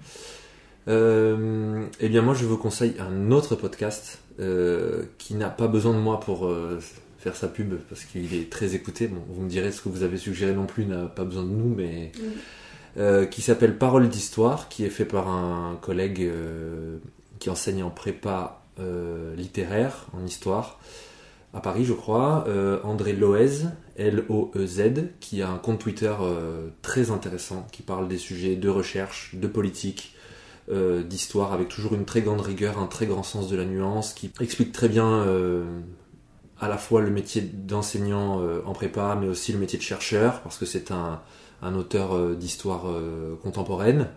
[0.87, 5.93] Euh, eh bien, moi, je vous conseille un autre podcast euh, qui n'a pas besoin
[5.93, 6.79] de moi pour euh,
[7.17, 9.07] faire sa pub parce qu'il est très écouté.
[9.07, 11.49] Bon, vous me direz ce que vous avez suggéré non plus n'a pas besoin de
[11.49, 13.27] nous, mais Oui.
[13.29, 16.31] qui s'appelle Parole d'histoire, qui est fait par un collègue
[17.39, 18.61] qui enseigne en prépa
[19.35, 20.79] littéraire en histoire
[21.53, 22.45] à Paris, je crois,
[22.83, 23.63] André Loez,
[23.97, 24.81] L-O-E-Z,
[25.19, 29.47] qui a un compte Twitter euh, très intéressant, qui parle des sujets de recherche, de
[29.47, 30.13] politique,
[30.69, 34.13] euh, d'histoire, avec toujours une très grande rigueur, un très grand sens de la nuance,
[34.13, 35.63] qui explique très bien euh,
[36.59, 40.57] à la fois le métier d'enseignant en prépa, mais aussi le métier de chercheur, parce
[40.57, 41.21] que c'est un,
[41.61, 42.85] un auteur d'histoire
[43.43, 44.07] contemporaine,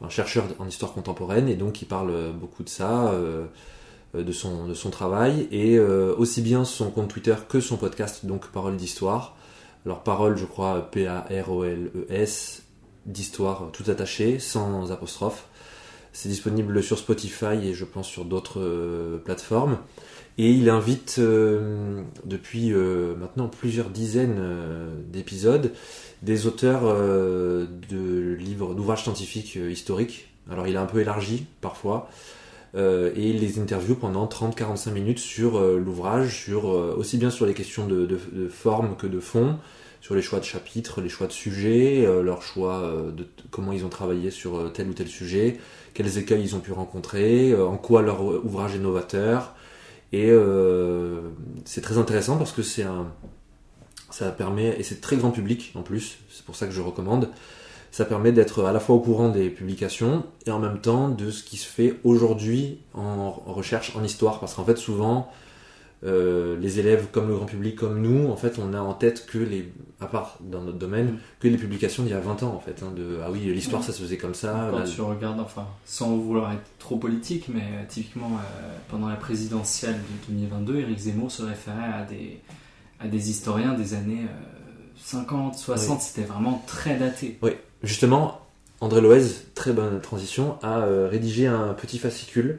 [0.00, 3.12] un chercheur en histoire contemporaine, et donc il parle beaucoup de ça.
[4.18, 7.76] Euh, de son, de son travail et euh, aussi bien son compte Twitter que son
[7.76, 9.36] podcast, donc Parole d'Histoire.
[9.86, 12.62] Alors Parole, je crois, P-A-R-O-L-E-S,
[13.06, 15.46] d'Histoire, tout attaché, sans apostrophe.
[16.12, 19.78] C'est disponible sur Spotify et je pense sur d'autres euh, plateformes.
[20.36, 24.40] Et il invite depuis maintenant plusieurs dizaines
[25.08, 25.72] d'épisodes
[26.22, 30.28] des auteurs de livres, d'ouvrages scientifiques historiques.
[30.48, 32.08] Alors il a un peu élargi parfois,
[32.74, 37.30] euh, et il les interview pendant 30-45 minutes sur euh, l'ouvrage, sur euh, aussi bien
[37.30, 38.18] sur les questions de,
[38.50, 39.58] forme que de fond,
[40.00, 43.88] sur les choix de chapitres, les choix de sujets, leurs choix de comment ils ont
[43.88, 45.58] travaillé sur tel ou tel sujet,
[45.92, 49.54] quels écueils ils ont pu rencontrer, en quoi leur ouvrage est novateur.
[50.12, 50.32] Et
[51.64, 53.08] c'est très intéressant parce que c'est un,
[54.10, 57.28] ça permet, et c'est très grand public en plus, c'est pour ça que je recommande,
[57.90, 61.30] ça permet d'être à la fois au courant des publications et en même temps de
[61.30, 64.40] ce qui se fait aujourd'hui en, recherche, en histoire.
[64.40, 65.30] Parce qu'en fait, souvent,
[66.04, 69.26] euh, les élèves, comme le grand public, comme nous, en fait, on a en tête
[69.26, 71.18] que les, à part dans notre domaine, Mm.
[71.40, 72.84] que les publications d'il y a 20 ans, en fait.
[72.84, 74.68] hein, de, ah oui, l'histoire, ça se faisait comme ça.
[74.70, 79.08] Quand là, tu regardes, enfin, sans vouloir être trop politique, mais euh, typiquement euh, pendant
[79.08, 79.96] la présidentielle
[80.28, 82.38] de 2022, Éric Zemmour se référait à des,
[83.00, 87.38] à des historiens des années euh, 50, 60, c'était vraiment très daté.
[87.82, 88.40] Justement,
[88.80, 89.24] André Loez,
[89.54, 92.58] très bonne transition, a euh, rédigé un petit fascicule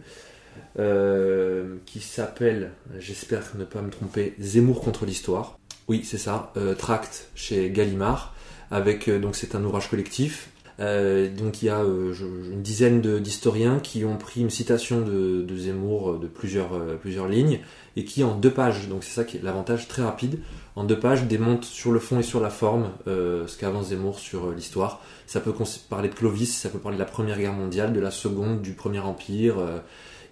[0.77, 5.57] euh, qui s'appelle, j'espère ne pas me tromper, Zemmour contre l'histoire.
[5.87, 8.33] Oui, c'est ça, euh, Tract chez Gallimard,
[8.71, 10.49] avec donc c'est un ouvrage collectif.
[10.77, 16.17] Donc il y a une dizaine d'historiens qui ont pris une citation de, de Zemmour
[16.17, 17.59] de plusieurs, plusieurs lignes
[17.97, 20.39] et qui en deux pages, donc c'est ça qui est l'avantage très rapide,
[20.79, 24.17] en deux pages démontent sur le fond et sur la forme euh, ce qu'avance Zemmour
[24.17, 25.01] sur euh, l'histoire.
[25.27, 25.53] Ça peut
[25.89, 28.71] parler de Clovis, ça peut parler de la Première Guerre mondiale, de la Seconde, du
[28.71, 29.59] Premier Empire.
[29.59, 29.79] euh,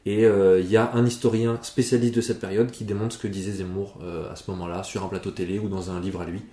[0.06, 0.22] et
[0.62, 4.00] il y a un historien spécialiste de cette période qui démontre ce que disait Zemmour
[4.32, 6.44] à ce moment-là, sur un plateau télé ou dans un livre à lui.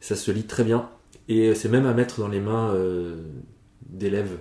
[0.00, 0.88] Ça se lit très bien.
[1.28, 2.72] Et c'est même à mettre dans les mains
[3.88, 4.38] d'élèves.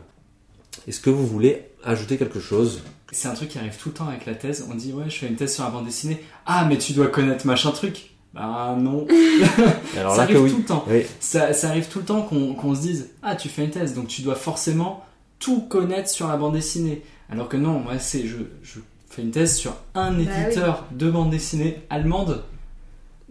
[0.88, 2.84] Est-ce que vous voulez ajouter quelque chose?
[3.12, 4.68] C'est un truc qui arrive tout le temps avec la thèse.
[4.70, 6.24] On dit ouais, je fais une thèse sur la bande dessinée.
[6.46, 8.13] Ah, mais tu dois connaître machin truc.
[8.34, 9.06] Bah non.
[9.98, 10.52] Alors ça là arrive que oui.
[10.52, 10.86] tout le temps.
[10.88, 11.04] Oui.
[11.20, 13.94] Ça, ça arrive tout le temps qu'on qu'on se dise ah tu fais une thèse
[13.94, 15.06] donc tu dois forcément
[15.40, 17.04] tout connaître sur la bande dessinée.
[17.30, 18.80] Alors que non, moi c'est je, je
[19.10, 22.44] fais une thèse sur un Bah éditeur de bande dessinée allemande.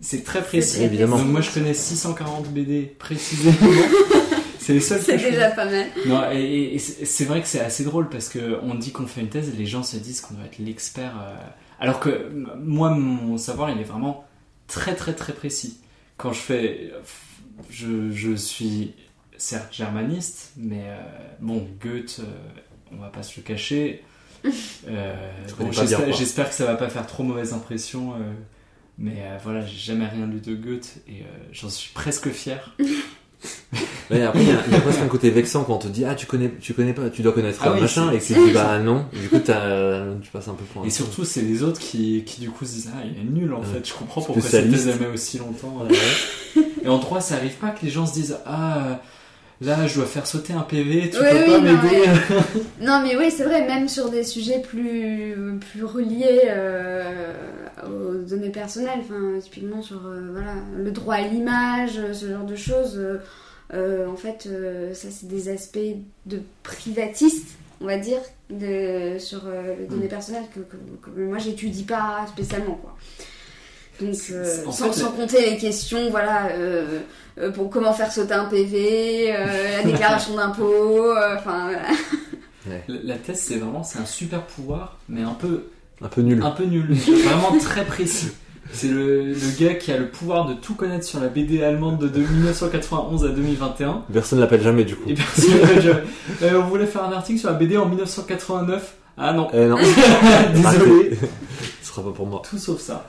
[0.00, 0.76] C'est très précis.
[0.76, 1.18] très Évidemment.
[1.18, 3.56] Donc moi je connais 640 BD précisément.
[4.60, 5.86] c'est les seuls C'est déjà pas mal.
[6.06, 9.28] non, et, c'est vrai que c'est assez drôle parce que on dit qu'on fait une
[9.28, 11.14] thèse et les gens se disent qu'on doit être l'expert.
[11.20, 11.34] euh,
[11.80, 12.30] alors que
[12.60, 14.24] moi, mon savoir, il est vraiment
[14.66, 15.80] très très très précis.
[16.16, 16.92] Quand je fais.
[17.70, 18.94] Je, je suis
[19.36, 20.96] certes germaniste, mais euh,
[21.40, 22.32] bon, Goethe, euh,
[22.92, 24.02] on va pas se le cacher.
[24.88, 25.14] Euh,
[25.56, 28.14] bon, J'espère que ça va pas faire trop mauvaise impression.
[28.14, 28.32] euh,
[28.98, 32.76] mais euh, voilà, j'ai jamais rien lu de Goethe et euh, j'en suis presque fier.
[34.12, 35.88] Ouais, après, il y, a- il y a presque un côté vexant quand on te
[35.88, 38.18] dit Ah, tu connais, tu connais pas, tu dois connaître Ah un oui, machin, et
[38.18, 39.06] que tu dis Bah non.
[39.12, 40.86] Du coup, t'as- tu passes un peu pour un.
[40.86, 43.52] Et surtout, c'est les autres qui, qui du coup se disent Ah, il est nul
[43.54, 43.64] en Ouais.
[43.66, 45.84] fait, je comprends pourquoi thèse elle met aussi longtemps.
[45.90, 46.60] euh.
[46.84, 49.00] Et en 3, ça arrive pas que les gens se disent Ah,
[49.60, 52.04] là je dois faire sauter un PV, tu Oui, peux oui, pas non, m'aider.
[52.80, 55.36] Non, mais oui, c'est vrai, même sur des sujets plus,
[55.70, 57.32] plus reliés euh,
[57.86, 62.56] aux données personnelles, enfin, typiquement sur euh, voilà, le droit à l'image, ce genre de
[62.56, 63.18] choses, euh,
[63.74, 65.78] euh, en fait, euh, ça, c'est des aspects
[66.26, 67.46] de privatiste,
[67.80, 68.20] on va dire,
[68.50, 72.96] de, sur euh, les données personnelles que, que- que moi, j'étudie pas spécialement, quoi.
[74.00, 77.00] Donc, euh, sans, fait, sans compter les questions, voilà, euh,
[77.38, 81.82] euh, pour comment faire sauter un PV, euh, la déclaration d'impôt, euh, enfin, voilà.
[82.66, 85.64] La la thèse, c'est vraiment c'est un super pouvoir, mais un peu,
[86.00, 86.42] Un peu nul.
[86.42, 88.30] un peu nul, vraiment très précis.
[88.72, 91.98] C'est le, le gars qui a le pouvoir de tout connaître sur la BD allemande
[91.98, 94.04] de, de 1991 à 2021.
[94.12, 95.08] Personne l'appelle jamais, du coup.
[95.10, 96.02] Et personne jamais-
[96.42, 98.94] Euh, on voulait faire un article sur la BD en 1989.
[99.18, 99.76] Ah non, Eh non.
[100.54, 101.18] désolé.
[101.82, 102.42] Ce sera pas pour moi.
[102.48, 103.08] Tout sauf ça.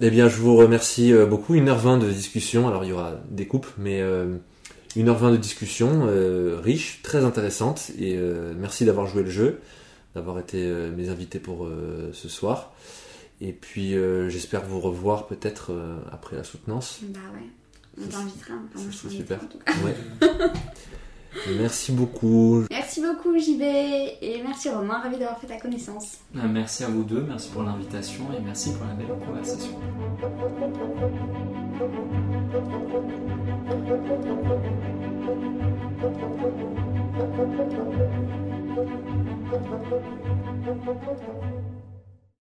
[0.00, 1.54] Eh bien, je vous remercie euh, beaucoup.
[1.54, 2.68] 1h20 de discussion.
[2.68, 4.36] Alors, il y aura des coupes, mais euh,
[4.96, 7.90] 1h20 de discussion euh, riche, très intéressante.
[8.00, 8.16] Et
[8.58, 9.60] merci d'avoir joué le jeu,
[10.14, 10.56] d'avoir été
[10.96, 11.68] mes invités pour
[12.12, 12.72] ce soir.
[13.40, 17.00] Et puis, euh, j'espère vous revoir peut-être euh, après la soutenance.
[17.02, 17.46] Bah ouais,
[18.00, 18.54] on t'invitera.
[18.74, 19.42] Enfin, ça serait super.
[19.42, 19.72] en tout cas.
[19.84, 19.96] Ouais.
[21.58, 22.64] Merci beaucoup.
[22.70, 26.18] Merci beaucoup JB et merci Romain, ravi d'avoir fait ta connaissance.
[26.36, 29.78] Euh, Merci à vous deux, merci pour l'invitation et merci pour la belle conversation.